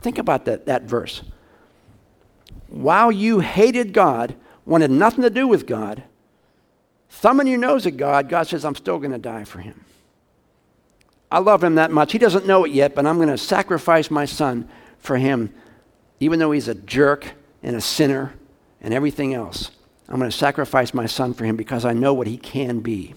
Think 0.00 0.18
about 0.18 0.44
that, 0.46 0.66
that 0.66 0.82
verse. 0.82 1.22
While 2.68 3.12
you 3.12 3.40
hated 3.40 3.92
God, 3.92 4.34
wanted 4.64 4.90
nothing 4.90 5.22
to 5.22 5.30
do 5.30 5.46
with 5.46 5.66
God, 5.66 6.02
thumbing 7.08 7.46
your 7.46 7.58
nose 7.58 7.86
at 7.86 7.96
God, 7.96 8.28
God 8.28 8.46
says, 8.46 8.64
I'm 8.64 8.76
still 8.76 8.98
going 8.98 9.10
to 9.10 9.18
die 9.18 9.44
for 9.44 9.58
him. 9.58 9.84
I 11.30 11.38
love 11.38 11.62
him 11.62 11.76
that 11.76 11.90
much. 11.90 12.12
He 12.12 12.18
doesn't 12.18 12.46
know 12.46 12.64
it 12.64 12.72
yet, 12.72 12.94
but 12.94 13.06
I'm 13.06 13.16
going 13.16 13.28
to 13.28 13.38
sacrifice 13.38 14.10
my 14.10 14.24
son 14.24 14.68
for 14.98 15.16
him, 15.16 15.52
even 16.18 16.38
though 16.38 16.50
he's 16.50 16.68
a 16.68 16.74
jerk 16.74 17.32
and 17.62 17.76
a 17.76 17.80
sinner 17.80 18.34
and 18.80 18.92
everything 18.94 19.34
else. 19.34 19.70
I'm 20.08 20.18
going 20.18 20.30
to 20.30 20.36
sacrifice 20.36 20.92
my 20.92 21.06
son 21.06 21.34
for 21.34 21.44
him 21.44 21.56
because 21.56 21.84
I 21.84 21.92
know 21.92 22.12
what 22.12 22.26
he 22.26 22.36
can 22.36 22.80
be. 22.80 23.14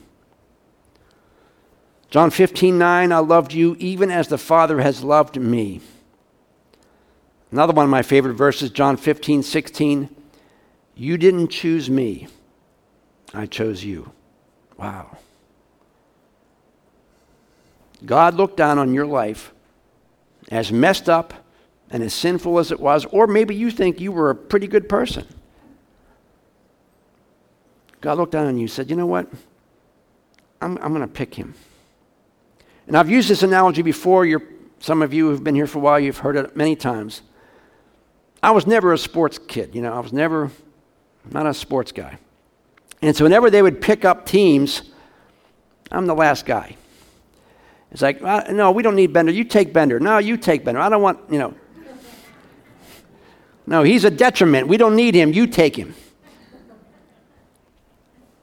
John 2.12 2.30
15, 2.30 2.78
9, 2.78 3.12
I 3.12 3.18
loved 3.18 3.54
you 3.54 3.76
even 3.80 4.12
as 4.12 4.28
the 4.28 4.38
Father 4.38 4.80
has 4.82 5.04
loved 5.04 5.40
me. 5.40 5.82
Another 7.54 7.72
one 7.72 7.84
of 7.84 7.92
my 7.92 8.02
favorite 8.02 8.34
verses, 8.34 8.72
John 8.72 8.98
15, 8.98 9.44
16, 9.44 10.10
you 10.96 11.18
didn't 11.20 11.50
choose 11.50 11.88
me, 11.88 12.28
I 13.32 13.46
chose 13.46 13.84
you. 13.84 14.12
Wow. 14.76 15.20
God 18.04 18.34
looked 18.34 18.58
down 18.58 18.80
on 18.80 18.92
your 18.92 19.06
life 19.06 19.54
as 20.50 20.72
messed 20.72 21.08
up 21.08 21.32
and 21.92 22.02
as 22.02 22.12
sinful 22.16 22.58
as 22.58 22.72
it 22.72 22.80
was, 22.80 23.06
or 23.06 23.28
maybe 23.28 23.54
you 23.54 23.70
think 23.70 24.02
you 24.02 24.12
were 24.12 24.32
a 24.32 24.36
pretty 24.36 24.66
good 24.66 24.90
person. 24.90 25.28
God 28.02 28.18
looked 28.18 28.32
down 28.32 28.48
on 28.48 28.58
you 28.58 28.64
and 28.64 28.72
said, 28.72 28.90
You 28.90 28.96
know 28.96 29.06
what? 29.06 29.28
I'm, 30.60 30.80
I'm 30.80 30.92
going 30.92 31.02
to 31.02 31.08
pick 31.08 31.36
him. 31.36 31.54
And 32.88 32.98
I've 32.98 33.12
used 33.12 33.30
this 33.30 33.44
analogy 33.44 33.84
before. 33.84 34.26
You're, 34.26 34.42
some 34.80 35.04
of 35.04 35.14
you 35.14 35.30
who've 35.30 35.44
been 35.44 35.54
here 35.54 35.68
for 35.68 35.78
a 35.78 35.82
while, 35.82 36.00
you've 36.00 36.18
heard 36.18 36.36
it 36.36 36.58
many 36.58 36.76
times. 36.76 37.22
I 38.44 38.52
was 38.52 38.68
never 38.68 38.92
a 38.92 38.98
sports 38.98 39.40
kid. 39.40 39.74
You 39.74 39.82
know, 39.82 39.94
I 39.94 40.02
was 40.02 40.12
never, 40.12 40.52
not 41.32 41.48
a 41.48 41.54
sports 41.54 41.94
guy. 41.94 42.18
And 43.02 43.16
so 43.16 43.24
whenever 43.24 43.50
they 43.50 43.62
would 43.62 43.82
pick 43.82 44.04
up 44.04 44.26
teams, 44.26 44.82
I'm 45.90 46.08
the 46.08 46.14
last 46.14 46.46
guy. 46.46 46.76
It's 47.92 48.02
like, 48.02 48.22
uh, 48.22 48.44
no, 48.52 48.72
we 48.72 48.84
don't 48.84 48.96
need 48.96 49.14
Bender. 49.14 49.32
You 49.32 49.46
take 49.46 49.72
Bender. 49.72 49.98
No, 49.98 50.18
you 50.18 50.36
take 50.36 50.66
Bender. 50.66 50.82
I 50.82 50.90
don't 50.90 51.02
want, 51.02 51.20
you 51.32 51.40
know. 51.40 51.54
No, 53.66 53.84
he's 53.84 54.04
a 54.04 54.12
detriment. 54.12 54.68
We 54.68 54.76
don't 54.76 54.96
need 54.96 55.16
him. 55.16 55.32
You 55.32 55.48
take 55.48 55.78
him. 55.78 55.96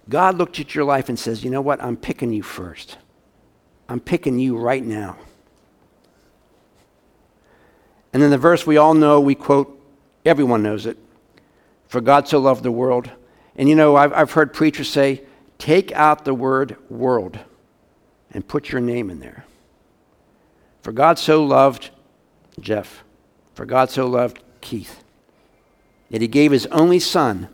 God 0.08 0.38
looked 0.38 0.58
at 0.60 0.74
your 0.74 0.84
life 0.84 1.10
and 1.10 1.18
says, 1.18 1.44
You 1.44 1.50
know 1.50 1.60
what? 1.60 1.82
I'm 1.82 1.96
picking 1.96 2.32
you 2.32 2.42
first. 2.42 2.96
I'm 3.88 4.00
picking 4.00 4.38
you 4.38 4.56
right 4.56 4.84
now. 4.84 5.18
And 8.12 8.22
then 8.22 8.30
the 8.30 8.38
verse 8.38 8.66
we 8.66 8.78
all 8.78 8.94
know, 8.94 9.20
we 9.20 9.34
quote, 9.34 9.80
everyone 10.24 10.62
knows 10.62 10.87
it. 10.87 10.98
For 11.88 12.00
God 12.00 12.28
so 12.28 12.38
loved 12.38 12.62
the 12.62 12.70
world. 12.70 13.11
And 13.56 13.68
you 13.68 13.74
know, 13.74 13.96
I've, 13.96 14.12
I've 14.12 14.33
heard 14.33 14.52
preachers 14.52 14.88
say, 14.88 15.22
take 15.59 15.92
out 15.92 16.24
the 16.24 16.35
word 16.35 16.76
world 16.88 17.38
and 18.33 18.46
put 18.46 18.70
your 18.70 18.80
name 18.80 19.11
in 19.11 19.20
there. 19.20 19.44
For 20.83 20.92
God 20.92 21.18
so 21.18 21.44
loved 21.44 21.90
Jeff. 22.61 23.04
For 23.54 23.66
God 23.66 23.90
so 23.90 24.06
loved 24.06 24.40
Keith. 24.61 25.02
That 26.11 26.20
he 26.20 26.28
gave 26.28 26.52
his 26.52 26.66
only 26.66 26.98
son 26.98 27.48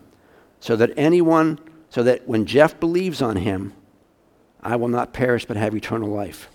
so 0.60 0.76
that 0.76 0.92
anyone 0.96 1.58
so 1.90 2.02
that 2.02 2.28
when 2.28 2.44
Jeff 2.46 2.78
believes 2.78 3.22
on 3.22 3.36
him, 3.36 3.72
I 4.60 4.76
will 4.76 4.88
not 4.88 5.12
perish 5.12 5.46
but 5.46 5.56
have 5.56 5.74
eternal 5.74 6.10
life. 6.10 6.48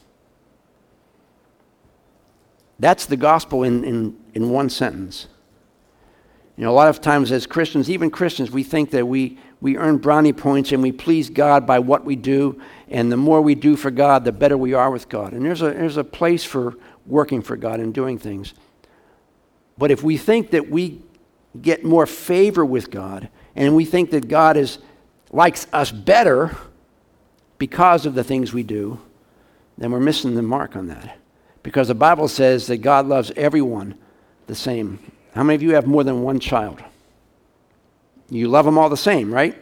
That's 2.80 3.06
the 3.06 3.18
gospel 3.18 3.64
in, 3.64 3.84
in, 3.84 4.18
in 4.34 4.50
one 4.50 4.70
sentence. 4.70 5.28
You 6.58 6.66
know, 6.66 6.72
a 6.72 6.74
lot 6.74 6.90
of 6.90 7.02
times 7.02 7.32
as 7.32 7.48
Christians, 7.48 7.90
even 7.90 8.10
Christians, 8.10 8.52
we 8.52 8.64
think 8.64 8.92
that 8.92 9.08
we, 9.08 9.40
we 9.62 9.78
earn 9.78 9.98
brownie 9.98 10.34
points 10.34 10.72
and 10.72 10.84
we 10.84 10.92
please 10.92 11.30
God 11.30 11.66
by 11.66 11.80
what 11.80 12.06
we 12.06 12.16
do. 12.16 12.62
And 12.90 13.12
the 13.12 13.18
more 13.18 13.42
we 13.42 13.56
do 13.56 13.76
for 13.76 13.90
God, 13.90 14.26
the 14.26 14.32
better 14.32 14.58
we 14.58 14.74
are 14.74 14.92
with 14.92 15.10
God. 15.10 15.34
And 15.34 15.46
there's 15.46 15.62
a, 15.62 15.72
there's 15.72 15.98
a 15.98 16.04
place 16.04 16.44
for 16.44 16.76
working 17.06 17.42
for 17.42 17.56
God 17.56 17.80
and 17.80 17.94
doing 17.94 18.18
things. 18.18 18.54
But 19.78 19.92
if 19.92 20.04
we 20.04 20.18
think 20.18 20.52
that 20.52 20.70
we 20.70 21.02
get 21.60 21.84
more 21.84 22.06
favor 22.06 22.66
with 22.66 22.92
God 22.92 23.30
and 23.56 23.76
we 23.76 23.86
think 23.86 24.12
that 24.12 24.28
God 24.28 24.58
is 24.58 24.78
likes 25.32 25.68
us 25.72 25.92
better 25.92 26.56
because 27.58 28.06
of 28.06 28.16
the 28.16 28.24
things 28.24 28.54
we 28.54 28.64
do, 28.64 29.00
then 29.78 29.92
we're 29.92 30.00
missing 30.00 30.36
the 30.36 30.42
mark 30.42 30.76
on 30.76 30.88
that. 30.88 31.18
Because 31.64 31.88
the 31.88 31.96
Bible 31.96 32.28
says 32.28 32.68
that 32.68 32.78
God 32.78 33.08
loves 33.08 33.32
everyone 33.36 33.96
the 34.48 34.56
same. 34.56 35.00
How 35.34 35.44
many 35.44 35.56
of 35.56 35.62
you 35.62 35.76
have 35.76 35.88
more 35.88 36.04
than 36.04 36.22
one 36.22 36.40
child? 36.40 36.84
You 38.30 38.48
love 38.48 38.66
them 38.66 38.78
all 38.78 38.90
the 38.90 38.98
same, 38.98 39.34
right? 39.34 39.56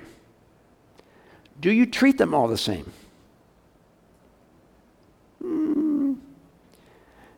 Do 1.60 1.72
you 1.72 1.86
treat 1.86 2.18
them 2.18 2.34
all 2.34 2.48
the 2.48 2.58
same? 2.58 2.92
Hmm. 5.42 6.14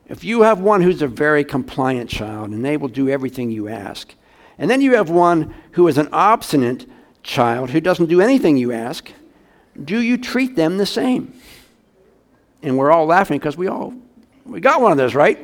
If 0.08 0.24
you 0.24 0.42
have 0.42 0.60
one 0.60 0.82
who's 0.82 1.02
a 1.02 1.08
very 1.08 1.44
compliant 1.44 2.10
child 2.10 2.50
and 2.50 2.64
they 2.64 2.76
will 2.76 2.88
do 2.88 3.08
everything 3.08 3.50
you 3.50 3.68
ask, 3.68 4.14
and 4.58 4.70
then 4.70 4.80
you 4.80 4.94
have 4.94 5.10
one 5.10 5.54
who 5.72 5.88
is 5.88 5.98
an 5.98 6.08
obstinate 6.12 6.86
child 7.22 7.70
who 7.70 7.80
doesn't 7.80 8.06
do 8.06 8.20
anything 8.20 8.56
you 8.56 8.72
ask, 8.72 9.10
do 9.82 10.00
you 10.00 10.18
treat 10.18 10.54
them 10.56 10.76
the 10.76 10.86
same? 10.86 11.32
And 12.62 12.76
we're 12.76 12.92
all 12.92 13.06
laughing 13.06 13.38
because 13.38 13.56
we 13.56 13.68
all 13.68 13.94
we 14.44 14.60
got 14.60 14.80
one 14.80 14.92
of 14.92 14.98
those, 14.98 15.14
right? 15.14 15.38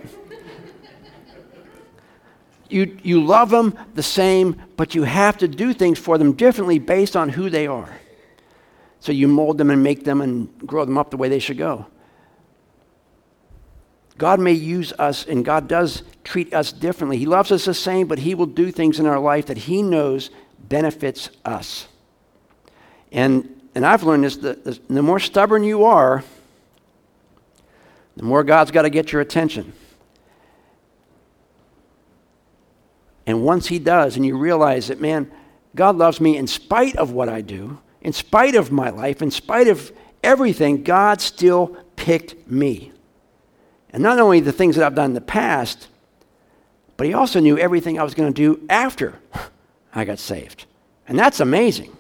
You, 2.69 2.99
you 3.03 3.25
love 3.25 3.51
them 3.51 3.79
the 3.95 4.03
same, 4.03 4.61
but 4.77 4.95
you 4.95 5.05
have 5.05 5.39
to 5.39 5.49
do 5.49 5.73
things 5.73 5.99
for 5.99 6.19
them 6.19 6.33
differently 6.33 6.79
based 6.79 7.17
on 7.17 7.31
who 7.31 7.51
they 7.51 7.67
are. 7.67 7.99
So 9.01 9.13
you 9.13 9.29
mold 9.29 9.59
them 9.59 9.71
and 9.71 9.83
make 9.83 10.05
them 10.05 10.21
and 10.21 10.57
grow 10.67 10.85
them 10.85 10.99
up 10.99 11.11
the 11.11 11.17
way 11.17 11.29
they 11.29 11.39
should 11.39 11.59
go. 11.59 11.87
God 14.19 14.41
may 14.41 14.53
use 14.53 14.93
us, 14.99 15.25
and 15.25 15.45
God 15.45 15.69
does 15.69 16.03
treat 16.25 16.53
us 16.53 16.73
differently. 16.73 17.19
He 17.19 17.27
loves 17.27 17.53
us 17.53 17.65
the 17.65 17.75
same, 17.75 18.09
but 18.09 18.19
He 18.19 18.35
will 18.35 18.47
do 18.47 18.73
things 18.73 18.99
in 18.99 19.07
our 19.07 19.21
life 19.21 19.47
that 19.47 19.57
He 19.57 19.81
knows 19.81 20.31
benefits 20.59 21.31
us. 21.45 21.87
And, 23.13 23.63
and 23.77 23.87
I've 23.87 24.03
learned 24.03 24.25
this 24.25 24.37
the, 24.37 24.79
the 24.89 25.03
more 25.03 25.21
stubborn 25.21 25.63
you 25.63 25.85
are, 25.85 26.25
the 28.17 28.25
more 28.25 28.43
God's 28.43 28.73
got 28.73 28.83
to 28.83 28.91
get 28.91 29.13
your 29.13 29.21
attention. 29.23 29.73
And 33.29 33.43
once 33.43 33.67
He 33.67 33.79
does, 33.79 34.17
and 34.17 34.25
you 34.25 34.39
realize 34.39 34.89
that, 34.89 35.03
man, 35.03 35.31
God 35.77 35.97
loves 35.97 36.19
me 36.19 36.39
in 36.39 36.47
spite 36.47 36.97
of 36.97 37.13
what 37.13 37.29
I 37.29 37.43
do, 37.43 37.79
in 38.01 38.15
spite 38.15 38.55
of 38.55 38.73
my 38.73 38.89
life, 38.89 39.21
in 39.21 39.31
spite 39.31 39.69
of 39.69 39.93
everything, 40.23 40.83
God 40.83 41.21
still 41.21 41.77
picked 41.95 42.51
me. 42.51 42.91
And 43.91 44.03
not 44.03 44.19
only 44.19 44.41
the 44.41 44.51
things 44.51 44.77
that 44.77 44.87
I've 44.87 44.95
done 44.95 45.11
in 45.11 45.15
the 45.15 45.21
past, 45.21 45.89
but 46.97 47.07
He 47.07 47.13
also 47.13 47.39
knew 47.39 47.59
everything 47.59 47.99
I 47.99 48.03
was 48.03 48.15
going 48.15 48.33
to 48.33 48.35
do 48.35 48.65
after. 48.71 49.19
I 49.95 50.07
got 50.07 50.19
saved. 50.19 50.65
And 51.07 51.19
that's 51.19 51.41
amazing. 51.41 51.95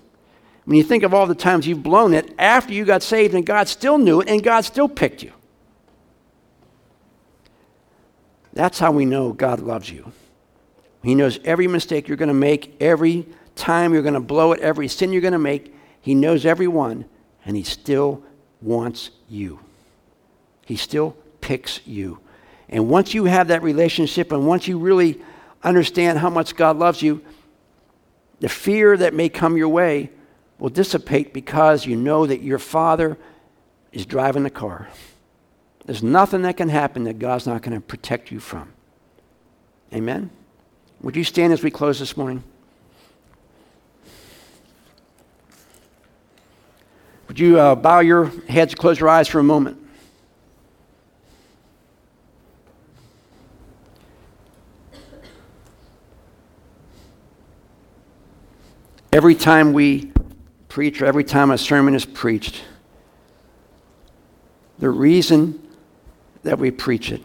When 0.64 0.78
you 0.78 0.82
think 0.82 1.02
of 1.02 1.12
all 1.12 1.26
the 1.26 1.34
times 1.34 1.66
you've 1.66 1.82
blown 1.82 2.14
it 2.14 2.34
after 2.38 2.72
you 2.72 2.86
got 2.86 3.02
saved 3.02 3.34
and 3.34 3.44
God 3.44 3.68
still 3.68 3.98
knew 3.98 4.22
it 4.22 4.30
and 4.30 4.42
God 4.42 4.62
still 4.62 4.88
picked 4.88 5.22
you. 5.22 5.32
That's 8.54 8.78
how 8.78 8.92
we 8.92 9.04
know 9.04 9.34
God 9.34 9.60
loves 9.60 9.90
you. 9.90 10.10
He 11.08 11.14
knows 11.14 11.40
every 11.42 11.66
mistake 11.66 12.06
you're 12.06 12.18
going 12.18 12.28
to 12.28 12.34
make, 12.34 12.76
every 12.82 13.26
time 13.56 13.94
you're 13.94 14.02
going 14.02 14.12
to 14.12 14.20
blow 14.20 14.52
it, 14.52 14.60
every 14.60 14.88
sin 14.88 15.10
you're 15.10 15.22
going 15.22 15.32
to 15.32 15.38
make. 15.38 15.74
He 16.02 16.14
knows 16.14 16.44
every 16.44 16.68
one, 16.68 17.06
and 17.46 17.56
He 17.56 17.62
still 17.62 18.22
wants 18.60 19.08
you. 19.26 19.58
He 20.66 20.76
still 20.76 21.16
picks 21.40 21.80
you. 21.86 22.18
And 22.68 22.90
once 22.90 23.14
you 23.14 23.24
have 23.24 23.48
that 23.48 23.62
relationship, 23.62 24.32
and 24.32 24.46
once 24.46 24.68
you 24.68 24.78
really 24.78 25.18
understand 25.62 26.18
how 26.18 26.28
much 26.28 26.54
God 26.56 26.76
loves 26.76 27.00
you, 27.00 27.24
the 28.40 28.50
fear 28.50 28.94
that 28.94 29.14
may 29.14 29.30
come 29.30 29.56
your 29.56 29.70
way 29.70 30.10
will 30.58 30.68
dissipate 30.68 31.32
because 31.32 31.86
you 31.86 31.96
know 31.96 32.26
that 32.26 32.42
your 32.42 32.58
Father 32.58 33.16
is 33.92 34.04
driving 34.04 34.42
the 34.42 34.50
car. 34.50 34.90
There's 35.86 36.02
nothing 36.02 36.42
that 36.42 36.58
can 36.58 36.68
happen 36.68 37.04
that 37.04 37.18
God's 37.18 37.46
not 37.46 37.62
going 37.62 37.74
to 37.74 37.80
protect 37.80 38.30
you 38.30 38.40
from. 38.40 38.74
Amen? 39.94 40.32
Would 41.02 41.14
you 41.14 41.22
stand 41.24 41.52
as 41.52 41.62
we 41.62 41.70
close 41.70 42.00
this 42.00 42.16
morning? 42.16 42.42
Would 47.28 47.38
you 47.38 47.60
uh, 47.60 47.74
bow 47.76 48.00
your 48.00 48.26
heads, 48.48 48.72
and 48.72 48.78
close 48.78 48.98
your 48.98 49.08
eyes 49.08 49.28
for 49.28 49.38
a 49.38 49.44
moment? 49.44 49.76
Every 59.12 59.34
time 59.34 59.72
we 59.72 60.12
preach, 60.68 61.00
or 61.00 61.06
every 61.06 61.24
time 61.24 61.50
a 61.50 61.58
sermon 61.58 61.94
is 61.94 62.04
preached, 62.04 62.62
the 64.78 64.90
reason 64.90 65.62
that 66.42 66.58
we 66.58 66.70
preach 66.70 67.12
it, 67.12 67.22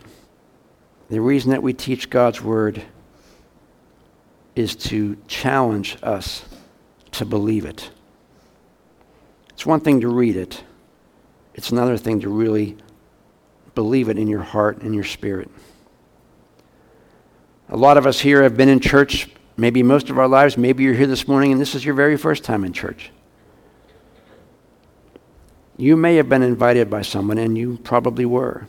the 1.10 1.20
reason 1.20 1.52
that 1.52 1.64
we 1.64 1.74
teach 1.74 2.10
God's 2.10 2.42
Word, 2.42 2.84
is 4.56 4.76
to 4.76 5.18
challenge 5.28 5.98
us 6.04 6.46
to 7.12 7.26
believe 7.26 7.66
it. 7.66 7.90
It's 9.50 9.66
one 9.66 9.80
thing 9.80 10.02
to 10.02 10.08
read 10.08 10.36
it, 10.36 10.64
it's 11.54 11.72
another 11.72 11.98
thing 11.98 12.22
to 12.22 12.30
really 12.30 12.78
believe 13.76 14.10
it 14.10 14.18
in 14.18 14.28
your 14.28 14.42
heart 14.42 14.82
and 14.82 14.94
your 14.94 15.04
spirit. 15.04 15.50
A 17.70 17.78
lot 17.78 17.98
of 17.98 18.06
us 18.06 18.20
here 18.20 18.44
have 18.44 18.56
been 18.56 18.70
in 18.70 18.80
church 18.80 19.30
maybe 19.58 19.84
most 19.84 20.10
of 20.10 20.20
our 20.20 20.28
lives. 20.28 20.58
Maybe 20.58 20.84
you're 20.84 20.94
here 20.94 21.08
this 21.08 21.28
morning 21.28 21.52
and 21.52 21.62
this 21.62 21.76
is 21.76 21.86
your 21.86 21.96
very 21.96 22.18
first 22.18 22.44
time 22.44 22.64
in 22.64 22.74
church. 22.74 23.12
You 25.78 25.98
may 25.98 26.16
have 26.18 26.30
been 26.30 26.44
invited 26.44 26.90
by 26.90 27.02
someone, 27.02 27.40
and 27.40 27.58
you 27.58 27.80
probably 27.84 28.26
were. 28.26 28.68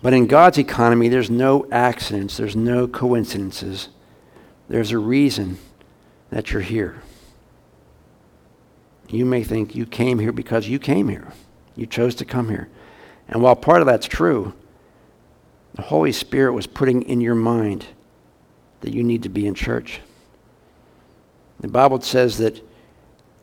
But 0.00 0.12
in 0.12 0.26
God's 0.26 0.58
economy, 0.58 1.08
there's 1.08 1.30
no 1.30 1.66
accidents, 1.72 2.36
there's 2.36 2.56
no 2.56 2.86
coincidences. 2.86 3.88
There's 4.68 4.92
a 4.92 4.98
reason 4.98 5.58
that 6.30 6.52
you're 6.52 6.62
here. 6.62 7.02
You 9.08 9.24
may 9.24 9.42
think 9.42 9.74
you 9.74 9.86
came 9.86 10.18
here 10.18 10.32
because 10.32 10.68
you 10.68 10.78
came 10.78 11.08
here. 11.08 11.32
You 11.74 11.86
chose 11.86 12.14
to 12.16 12.24
come 12.24 12.48
here. 12.50 12.68
And 13.28 13.42
while 13.42 13.56
part 13.56 13.80
of 13.80 13.86
that's 13.86 14.06
true, 14.06 14.52
the 15.74 15.82
Holy 15.82 16.12
Spirit 16.12 16.52
was 16.52 16.66
putting 16.66 17.02
in 17.02 17.20
your 17.20 17.34
mind 17.34 17.86
that 18.80 18.92
you 18.92 19.02
need 19.02 19.22
to 19.22 19.28
be 19.28 19.46
in 19.46 19.54
church. 19.54 20.00
The 21.60 21.68
Bible 21.68 22.00
says 22.00 22.38
that 22.38 22.62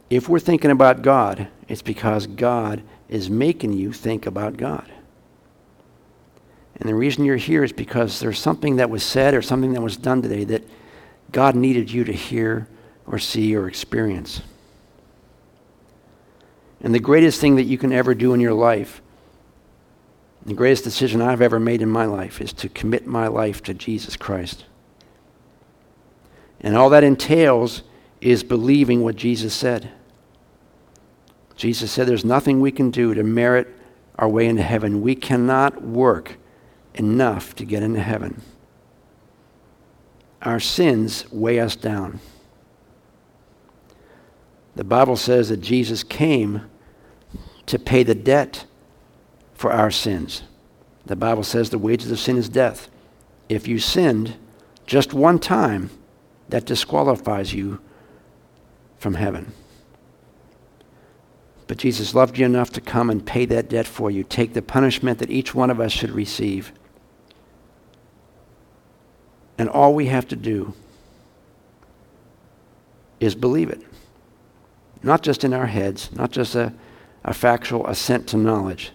if 0.10 0.30
we're 0.30 0.39
thinking 0.39 0.72
about 0.72 1.02
God, 1.02 1.48
it's 1.68 1.82
because 1.82 2.28
God 2.28 2.84
is 3.10 3.30
making 3.30 3.74
you 3.74 3.91
think 3.91 4.26
about 4.26 4.58
God. 4.58 4.89
And 6.77 6.89
the 6.89 6.95
reason 6.95 7.23
you're 7.23 7.38
here 7.38 7.63
is 7.63 7.71
because 7.71 8.19
there's 8.19 8.39
something 8.39 8.77
that 8.77 8.89
was 8.89 9.03
said 9.03 9.33
or 9.33 9.41
something 9.41 9.73
that 9.73 9.81
was 9.81 9.97
done 9.97 10.21
today 10.21 10.43
that 10.45 10.63
God 11.31 11.55
needed 11.55 11.89
you 11.89 12.03
to 12.03 12.13
hear 12.13 12.67
or 13.07 13.17
see 13.17 13.55
or 13.55 13.67
experience. 13.67 14.41
And 16.81 16.93
the 16.93 16.99
greatest 16.99 17.39
thing 17.39 17.55
that 17.55 17.63
you 17.63 17.77
can 17.77 17.93
ever 17.93 18.13
do 18.13 18.33
in 18.33 18.39
your 18.39 18.53
life, 18.53 19.01
the 20.45 20.53
greatest 20.53 20.83
decision 20.83 21.21
I've 21.21 21.41
ever 21.41 21.59
made 21.59 21.81
in 21.81 21.89
my 21.89 22.05
life, 22.05 22.41
is 22.41 22.51
to 22.53 22.69
commit 22.69 23.07
my 23.07 23.27
life 23.27 23.63
to 23.63 23.73
Jesus 23.73 24.17
Christ. 24.17 24.65
And 26.59 26.75
all 26.75 26.89
that 26.89 27.03
entails 27.03 27.83
is 28.21 28.43
believing 28.43 29.03
what 29.03 29.15
Jesus 29.15 29.53
said. 29.53 29.91
Jesus 31.55 31.91
said 31.91 32.07
there's 32.07 32.25
nothing 32.25 32.59
we 32.59 32.71
can 32.71 32.91
do 32.91 33.13
to 33.13 33.23
merit 33.23 33.67
our 34.17 34.27
way 34.27 34.47
into 34.47 34.63
heaven. 34.63 35.01
We 35.01 35.15
cannot 35.15 35.81
work 35.81 36.38
enough 36.99 37.55
to 37.55 37.65
get 37.65 37.84
into 37.84 38.01
heaven. 38.01 38.41
Our 40.41 40.60
sins 40.60 41.25
weigh 41.31 41.60
us 41.60 41.75
down. 41.75 42.19
The 44.75 44.84
Bible 44.84 45.15
says 45.15 45.49
that 45.49 45.62
Jesus 45.62 46.03
came 46.03 46.69
to 47.65 47.79
pay 47.79 48.03
the 48.03 48.15
debt 48.15 48.65
for 49.53 49.71
our 49.71 49.89
sins. 49.89 50.43
The 51.05 51.15
Bible 51.15 51.43
says 51.43 51.69
the 51.69 51.77
wages 51.77 52.12
of 52.12 52.19
sin 52.19 52.38
is 52.38 52.49
death. 52.49 52.89
If 53.47 53.67
you 53.67 53.79
sinned 53.79 54.36
just 54.86 55.13
one 55.13 55.39
time, 55.39 55.89
that 56.49 56.65
disqualifies 56.65 57.53
you 57.53 57.79
from 58.97 59.15
heaven. 59.15 59.53
But 61.67 61.77
Jesus 61.77 62.13
loved 62.13 62.38
you 62.38 62.45
enough 62.45 62.71
to 62.71 62.81
come 62.81 63.10
and 63.10 63.25
pay 63.25 63.45
that 63.45 63.69
debt 63.69 63.88
for 63.88 64.12
you, 64.12 64.23
take 64.23 64.53
the 64.53 64.62
punishment 64.62 65.19
that 65.19 65.31
each 65.31 65.55
one 65.55 65.71
of 65.71 65.79
us 65.79 65.91
should 65.91 66.12
receive. 66.12 66.71
And 69.58 69.70
all 69.70 69.94
we 69.94 70.08
have 70.08 70.28
to 70.30 70.36
do 70.36 70.74
is 73.20 73.36
believe 73.36 73.70
it. 73.70 73.82
Not 75.02 75.22
just 75.22 75.44
in 75.44 75.54
our 75.54 75.68
heads, 75.68 76.12
not 76.13 76.32
just 76.32 76.56
a, 76.56 76.74
a 77.24 77.34
factual 77.34 77.88
assent 77.88 78.28
to 78.30 78.38
knowledge, 78.38 78.91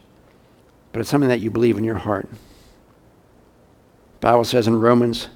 but 0.92 1.01
it's 1.01 1.09
something 1.09 1.29
that 1.29 1.40
you 1.40 1.51
believe 1.51 1.79
in 1.79 1.85
your 1.85 1.96
heart. 1.96 2.29
The 4.20 4.27
Bible 4.27 4.44
says 4.44 4.66
in 4.66 4.81
Romans 4.81 5.29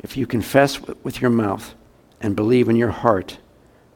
if 0.00 0.16
you 0.16 0.26
confess 0.26 0.80
with 0.80 1.20
your 1.20 1.30
mouth 1.30 1.74
and 2.20 2.34
believe 2.34 2.68
in 2.68 2.76
your 2.76 2.90
heart 2.90 3.38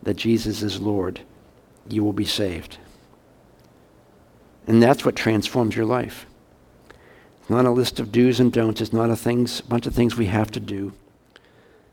that 0.03 0.15
Jesus 0.15 0.63
is 0.63 0.81
Lord, 0.81 1.21
you 1.89 2.05
will 2.05 2.13
be 2.13 2.25
saved. 2.25 2.79
And 4.67 4.83
that's 4.83 5.05
what 5.05 5.17
transforms 5.17 5.77
your 5.77 5.85
life. 5.85 6.27
It's 7.47 7.51
not 7.53 7.65
a 7.65 7.71
list 7.71 8.01
of 8.01 8.11
do's 8.11 8.41
and 8.41 8.53
don'ts, 8.53 8.81
it's 8.81 8.93
not 8.93 9.09
a 9.09 9.15
things, 9.15 9.61
bunch 9.61 9.87
of 9.87 9.95
things 9.95 10.17
we 10.17 10.27
have 10.27 10.51
to 10.51 10.59
do. 10.59 10.93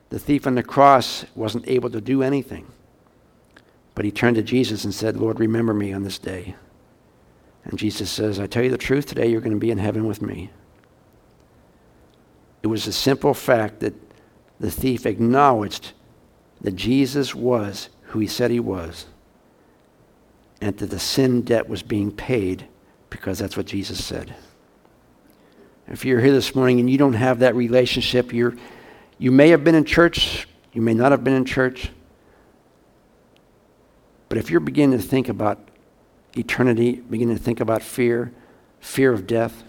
The 0.09 0.17
thief 0.17 0.47
on 0.47 0.55
the 0.55 0.63
cross 0.63 1.25
wasn't 1.35 1.67
able 1.67 1.91
to 1.91 2.01
do 2.01 2.23
anything. 2.23 2.65
But 3.93 4.03
he 4.03 4.09
turned 4.09 4.37
to 4.37 4.41
Jesus 4.41 4.83
and 4.83 4.91
said, 4.91 5.15
Lord, 5.15 5.39
remember 5.39 5.75
me 5.75 5.93
on 5.93 6.01
this 6.01 6.17
day. 6.17 6.55
And 7.65 7.77
Jesus 7.77 8.09
says, 8.09 8.39
I 8.39 8.47
tell 8.47 8.63
you 8.63 8.71
the 8.71 8.79
truth, 8.79 9.05
today 9.05 9.27
you're 9.27 9.41
going 9.41 9.53
to 9.53 9.59
be 9.59 9.69
in 9.69 9.77
heaven 9.77 10.07
with 10.07 10.23
me. 10.23 10.49
It 12.63 12.67
was 12.67 12.87
a 12.87 12.91
simple 12.91 13.35
fact 13.35 13.79
that 13.81 13.93
the 14.59 14.71
thief 14.71 15.05
acknowledged 15.05 15.91
that 16.61 16.75
Jesus 16.75 17.35
was 17.35 17.89
who 18.05 18.17
he 18.17 18.27
said 18.27 18.49
he 18.49 18.59
was 18.59 19.05
and 20.59 20.75
that 20.79 20.89
the 20.89 20.97
sin 20.97 21.43
debt 21.43 21.69
was 21.69 21.83
being 21.83 22.11
paid 22.11 22.65
because 23.11 23.37
that's 23.37 23.55
what 23.55 23.67
Jesus 23.67 24.03
said. 24.03 24.33
If 25.87 26.05
you're 26.05 26.21
here 26.21 26.31
this 26.31 26.55
morning 26.55 26.79
and 26.79 26.89
you 26.89 26.97
don't 26.97 27.13
have 27.13 27.39
that 27.39 27.55
relationship, 27.55 28.33
you're, 28.33 28.55
you 29.17 29.31
may 29.31 29.49
have 29.49 29.63
been 29.63 29.75
in 29.75 29.85
church, 29.85 30.47
you 30.71 30.81
may 30.81 30.93
not 30.93 31.11
have 31.11 31.23
been 31.23 31.33
in 31.33 31.45
church, 31.45 31.91
but 34.29 34.37
if 34.37 34.49
you're 34.49 34.59
beginning 34.59 34.97
to 34.97 35.03
think 35.03 35.29
about 35.29 35.59
eternity, 36.35 36.95
beginning 36.95 37.37
to 37.37 37.43
think 37.43 37.59
about 37.59 37.81
fear, 37.81 38.33
fear 38.79 39.11
of 39.13 39.27
death, 39.27 39.63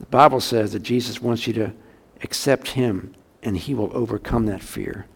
the 0.00 0.06
Bible 0.06 0.40
says 0.40 0.72
that 0.72 0.82
Jesus 0.82 1.22
wants 1.22 1.46
you 1.46 1.52
to 1.54 1.72
accept 2.22 2.68
him 2.68 3.14
and 3.42 3.56
he 3.56 3.74
will 3.74 3.90
overcome 3.96 4.46
that 4.46 4.62
fear. 4.62 5.06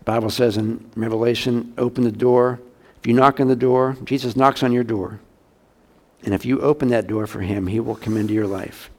The 0.00 0.04
Bible 0.04 0.30
says 0.30 0.56
in 0.56 0.90
Revelation, 0.96 1.72
open 1.78 2.04
the 2.04 2.12
door. 2.12 2.60
If 2.98 3.06
you 3.06 3.14
knock 3.14 3.40
on 3.40 3.48
the 3.48 3.56
door, 3.56 3.96
Jesus 4.04 4.36
knocks 4.36 4.62
on 4.62 4.72
your 4.72 4.84
door. 4.84 5.20
And 6.22 6.34
if 6.34 6.44
you 6.44 6.60
open 6.60 6.88
that 6.88 7.06
door 7.06 7.26
for 7.26 7.40
him, 7.40 7.66
he 7.66 7.80
will 7.80 7.96
come 7.96 8.16
into 8.16 8.32
your 8.34 8.46
life. 8.46 8.90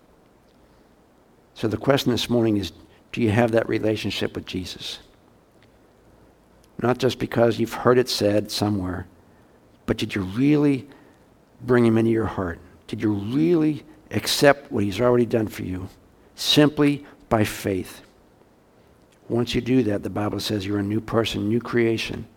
So 1.54 1.68
the 1.68 1.78
question 1.78 2.12
this 2.12 2.30
morning 2.30 2.58
is 2.58 2.72
do 3.12 3.22
you 3.22 3.32
have 3.32 3.52
that 3.52 3.70
relationship 3.70 4.36
with 4.36 4.46
Jesus? 4.46 5.00
Not 6.82 6.98
just 6.98 7.18
because 7.18 7.60
you've 7.60 7.74
heard 7.74 7.98
it 7.98 8.10
said 8.10 8.52
somewhere, 8.52 9.08
but 9.86 9.98
did 9.98 10.14
you 10.14 10.22
really 10.22 10.88
bring 11.62 11.86
him 11.86 11.98
into 11.98 12.12
your 12.12 12.26
heart? 12.26 12.60
Did 12.88 13.02
you 13.02 13.14
really 13.14 13.86
accept 14.12 14.72
what 14.72 14.84
he's 14.84 15.02
already 15.02 15.26
done 15.26 15.48
for 15.48 15.64
you 15.64 15.90
simply 16.36 17.06
by 17.30 17.44
faith. 17.44 18.02
Once 19.28 19.56
you 19.56 19.62
do 19.62 19.84
that, 19.84 20.04
the 20.04 20.10
Bible 20.10 20.40
says 20.40 20.66
you're 20.66 20.80
a 20.80 20.84
new 20.84 21.02
person, 21.02 21.50
new 21.50 21.60
creation. 21.60 22.28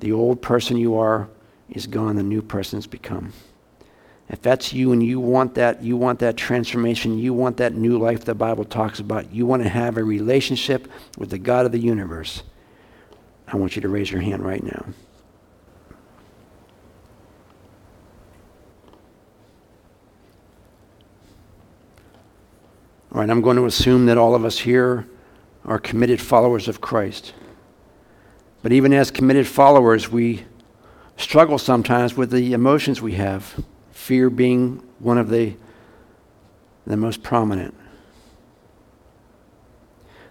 The 0.00 0.12
old 0.12 0.40
person 0.40 0.76
you 0.76 0.96
are 0.96 1.28
is 1.68 1.86
gone, 1.86 2.16
the 2.16 2.22
new 2.22 2.42
person's 2.42 2.86
become. 2.86 3.32
If 4.32 4.40
that's 4.40 4.72
you 4.72 4.92
and 4.92 5.02
you 5.02 5.20
want 5.20 5.54
that, 5.56 5.82
you 5.82 5.98
want 5.98 6.18
that 6.20 6.38
transformation, 6.38 7.18
you 7.18 7.34
want 7.34 7.58
that 7.58 7.74
new 7.74 7.98
life 7.98 8.24
the 8.24 8.34
Bible 8.34 8.64
talks 8.64 8.98
about, 8.98 9.30
you 9.30 9.44
want 9.44 9.62
to 9.62 9.68
have 9.68 9.98
a 9.98 10.02
relationship 10.02 10.90
with 11.18 11.28
the 11.28 11.38
God 11.38 11.66
of 11.66 11.72
the 11.72 11.78
universe, 11.78 12.42
I 13.46 13.58
want 13.58 13.76
you 13.76 13.82
to 13.82 13.90
raise 13.90 14.10
your 14.10 14.22
hand 14.22 14.42
right 14.42 14.64
now. 14.64 14.86
All 23.14 23.20
right, 23.20 23.28
I'm 23.28 23.42
going 23.42 23.58
to 23.58 23.66
assume 23.66 24.06
that 24.06 24.16
all 24.16 24.34
of 24.34 24.46
us 24.46 24.60
here 24.60 25.06
are 25.66 25.78
committed 25.78 26.18
followers 26.18 26.66
of 26.66 26.80
Christ. 26.80 27.34
But 28.62 28.72
even 28.72 28.94
as 28.94 29.10
committed 29.10 29.46
followers, 29.46 30.10
we 30.10 30.46
struggle 31.18 31.58
sometimes 31.58 32.16
with 32.16 32.30
the 32.30 32.54
emotions 32.54 33.02
we 33.02 33.12
have, 33.12 33.62
fear 34.02 34.28
being 34.28 34.82
one 34.98 35.16
of 35.16 35.28
the, 35.30 35.54
the 36.86 36.96
most 36.96 37.22
prominent. 37.22 37.74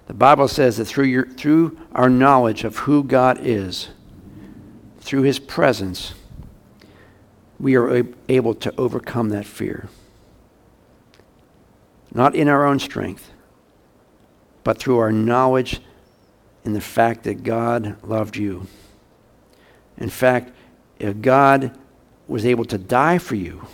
The 0.07 0.13
Bible 0.13 0.47
says 0.47 0.77
that 0.77 0.85
through, 0.85 1.05
your, 1.05 1.25
through 1.25 1.77
our 1.93 2.09
knowledge 2.09 2.63
of 2.63 2.79
who 2.79 3.03
God 3.03 3.39
is, 3.41 3.89
through 4.99 5.21
His 5.21 5.39
presence, 5.39 6.13
we 7.59 7.75
are 7.75 8.05
able 8.27 8.53
to 8.55 8.73
overcome 8.77 9.29
that 9.29 9.45
fear 9.45 9.89
not 12.13 12.35
in 12.35 12.47
our 12.47 12.65
own 12.65 12.79
strength, 12.79 13.31
but 14.63 14.77
through 14.77 14.97
our 14.97 15.11
knowledge 15.11 15.79
in 16.63 16.73
the 16.73 16.81
fact 16.81 17.23
that 17.23 17.43
God 17.43 17.95
loved 18.03 18.35
you. 18.35 18.67
In 19.97 20.09
fact, 20.09 20.51
if 20.99 21.21
God 21.21 21.77
was 22.31 22.45
able 22.45 22.65
to 22.65 22.77
die 22.77 23.17
for 23.17 23.35
you, 23.35 23.67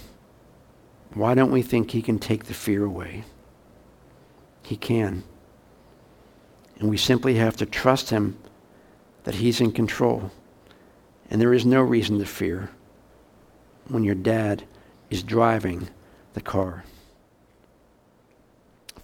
why 1.13 1.35
don't 1.35 1.51
we 1.51 1.61
think 1.61 1.91
He 1.91 2.01
can 2.01 2.17
take 2.17 2.45
the 2.45 2.53
fear 2.53 2.83
away? 2.83 3.23
He 4.63 4.75
can. 4.75 5.23
And 6.79 6.89
we 6.89 6.97
simply 6.97 7.35
have 7.35 7.55
to 7.57 7.65
trust 7.65 8.09
Him 8.09 8.37
that 9.23 9.35
He's 9.35 9.61
in 9.61 9.71
control. 9.71 10.31
And 11.29 11.39
there 11.39 11.53
is 11.53 11.65
no 11.65 11.81
reason 11.81 12.17
to 12.19 12.25
fear 12.25 12.71
when 13.87 14.03
your 14.03 14.15
dad 14.15 14.63
is 15.09 15.23
driving 15.23 15.89
the 16.33 16.41
car. 16.41 16.83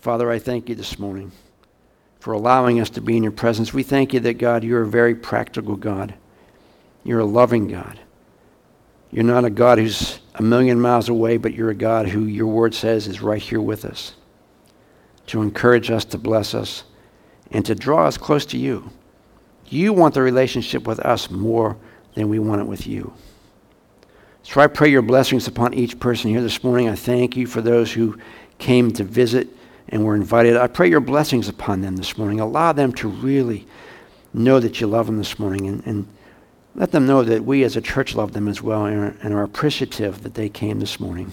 Father, 0.01 0.31
I 0.31 0.39
thank 0.39 0.67
you 0.67 0.75
this 0.75 0.97
morning 0.97 1.31
for 2.19 2.33
allowing 2.33 2.79
us 2.79 2.89
to 2.91 3.01
be 3.01 3.17
in 3.17 3.23
your 3.23 3.31
presence. 3.31 3.73
We 3.73 3.83
thank 3.83 4.13
you 4.13 4.19
that, 4.21 4.37
God, 4.37 4.63
you're 4.63 4.81
a 4.81 4.87
very 4.87 5.13
practical 5.13 5.75
God. 5.75 6.15
You're 7.03 7.19
a 7.19 7.25
loving 7.25 7.67
God. 7.67 7.99
You're 9.13 9.23
not 9.23 9.45
a 9.45 9.51
God 9.51 9.77
who's 9.77 10.19
a 10.33 10.41
million 10.41 10.81
miles 10.81 11.07
away, 11.07 11.37
but 11.37 11.53
you're 11.53 11.69
a 11.69 11.75
God 11.75 12.07
who 12.07 12.25
your 12.25 12.47
word 12.47 12.73
says 12.73 13.07
is 13.07 13.21
right 13.21 13.41
here 13.41 13.61
with 13.61 13.85
us 13.85 14.15
to 15.27 15.43
encourage 15.43 15.91
us, 15.91 16.03
to 16.05 16.17
bless 16.17 16.55
us, 16.55 16.83
and 17.51 17.63
to 17.67 17.75
draw 17.75 18.07
us 18.07 18.17
close 18.17 18.43
to 18.47 18.57
you. 18.57 18.89
You 19.67 19.93
want 19.93 20.15
the 20.15 20.23
relationship 20.23 20.87
with 20.87 20.99
us 20.99 21.29
more 21.29 21.77
than 22.15 22.27
we 22.27 22.39
want 22.39 22.61
it 22.61 22.67
with 22.67 22.87
you. 22.87 23.13
So 24.41 24.59
I 24.59 24.65
pray 24.65 24.89
your 24.89 25.03
blessings 25.03 25.47
upon 25.47 25.75
each 25.75 25.99
person 25.99 26.31
here 26.31 26.41
this 26.41 26.63
morning. 26.63 26.89
I 26.89 26.95
thank 26.95 27.37
you 27.37 27.45
for 27.45 27.61
those 27.61 27.93
who 27.93 28.17
came 28.57 28.91
to 28.93 29.03
visit 29.03 29.47
and 29.89 30.03
were 30.03 30.15
invited. 30.15 30.57
I 30.57 30.65
pray 30.65 30.89
your 30.89 30.99
blessings 30.99 31.47
upon 31.47 31.81
them 31.81 31.97
this 31.97 32.17
morning. 32.17 32.39
Allow 32.39 32.73
them 32.73 32.91
to 32.93 33.07
really 33.07 33.67
know 34.33 34.59
that 34.59 34.81
you 34.81 34.87
love 34.87 35.05
them 35.05 35.17
this 35.17 35.37
morning 35.37 35.67
and, 35.67 35.85
and 35.85 36.07
let 36.75 36.91
them 36.91 37.05
know 37.05 37.23
that 37.23 37.45
we 37.45 37.63
as 37.63 37.75
a 37.75 37.81
church 37.81 38.15
love 38.15 38.33
them 38.33 38.47
as 38.47 38.61
well 38.61 38.85
and 38.85 38.97
are, 38.97 39.15
and 39.21 39.33
are 39.33 39.43
appreciative 39.43 40.23
that 40.23 40.33
they 40.33 40.49
came 40.49 40.79
this 40.79 40.99
morning. 40.99 41.31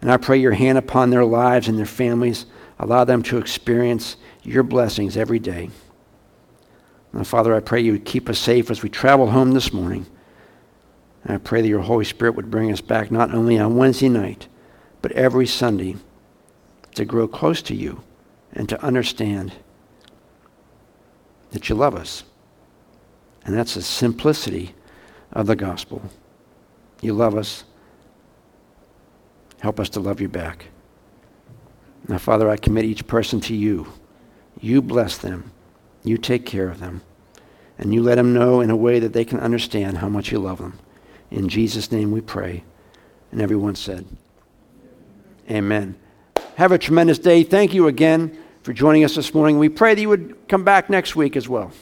And 0.00 0.12
I 0.12 0.16
pray 0.16 0.38
your 0.38 0.52
hand 0.52 0.78
upon 0.78 1.10
their 1.10 1.24
lives 1.24 1.66
and 1.66 1.78
their 1.78 1.86
families. 1.86 2.46
Allow 2.78 3.04
them 3.04 3.22
to 3.24 3.38
experience 3.38 4.16
your 4.42 4.62
blessings 4.62 5.16
every 5.16 5.38
day. 5.38 5.70
Now, 7.12 7.24
Father, 7.24 7.54
I 7.54 7.60
pray 7.60 7.80
you 7.80 7.92
would 7.92 8.04
keep 8.04 8.28
us 8.28 8.38
safe 8.38 8.70
as 8.70 8.82
we 8.82 8.88
travel 8.88 9.30
home 9.30 9.52
this 9.52 9.72
morning. 9.72 10.06
And 11.24 11.34
I 11.34 11.38
pray 11.38 11.62
that 11.62 11.68
your 11.68 11.80
Holy 11.80 12.04
Spirit 12.04 12.34
would 12.34 12.50
bring 12.50 12.70
us 12.70 12.80
back 12.80 13.10
not 13.10 13.32
only 13.32 13.58
on 13.58 13.76
Wednesday 13.76 14.08
night, 14.08 14.46
but 15.00 15.12
every 15.12 15.46
Sunday 15.46 15.96
to 16.94 17.04
grow 17.04 17.26
close 17.26 17.62
to 17.62 17.74
you 17.74 18.02
and 18.52 18.68
to 18.68 18.82
understand 18.82 19.52
that 21.50 21.68
you 21.68 21.74
love 21.74 21.94
us. 21.94 22.24
And 23.44 23.54
that's 23.54 23.74
the 23.74 23.82
simplicity 23.82 24.74
of 25.32 25.46
the 25.46 25.56
gospel. 25.56 26.02
You 27.00 27.12
love 27.12 27.36
us. 27.36 27.64
Help 29.60 29.78
us 29.78 29.88
to 29.90 30.00
love 30.00 30.20
you 30.20 30.28
back. 30.28 30.66
Now, 32.08 32.18
Father, 32.18 32.48
I 32.48 32.56
commit 32.56 32.84
each 32.84 33.06
person 33.06 33.40
to 33.42 33.54
you. 33.54 33.86
You 34.60 34.82
bless 34.82 35.18
them. 35.18 35.50
You 36.02 36.18
take 36.18 36.46
care 36.46 36.68
of 36.68 36.80
them. 36.80 37.02
And 37.78 37.92
you 37.92 38.02
let 38.02 38.16
them 38.16 38.32
know 38.32 38.60
in 38.60 38.70
a 38.70 38.76
way 38.76 39.00
that 39.00 39.12
they 39.12 39.24
can 39.24 39.40
understand 39.40 39.98
how 39.98 40.08
much 40.08 40.30
you 40.30 40.38
love 40.38 40.58
them. 40.58 40.78
In 41.30 41.48
Jesus' 41.48 41.90
name 41.90 42.12
we 42.12 42.20
pray. 42.20 42.62
And 43.32 43.40
everyone 43.40 43.74
said, 43.74 44.06
Amen. 45.50 45.96
Have 46.56 46.72
a 46.72 46.78
tremendous 46.78 47.18
day. 47.18 47.42
Thank 47.42 47.74
you 47.74 47.88
again 47.88 48.38
for 48.62 48.72
joining 48.72 49.04
us 49.04 49.16
this 49.16 49.34
morning. 49.34 49.58
We 49.58 49.68
pray 49.68 49.94
that 49.94 50.00
you 50.00 50.08
would 50.08 50.48
come 50.48 50.64
back 50.64 50.88
next 50.88 51.16
week 51.16 51.36
as 51.36 51.48
well. 51.48 51.72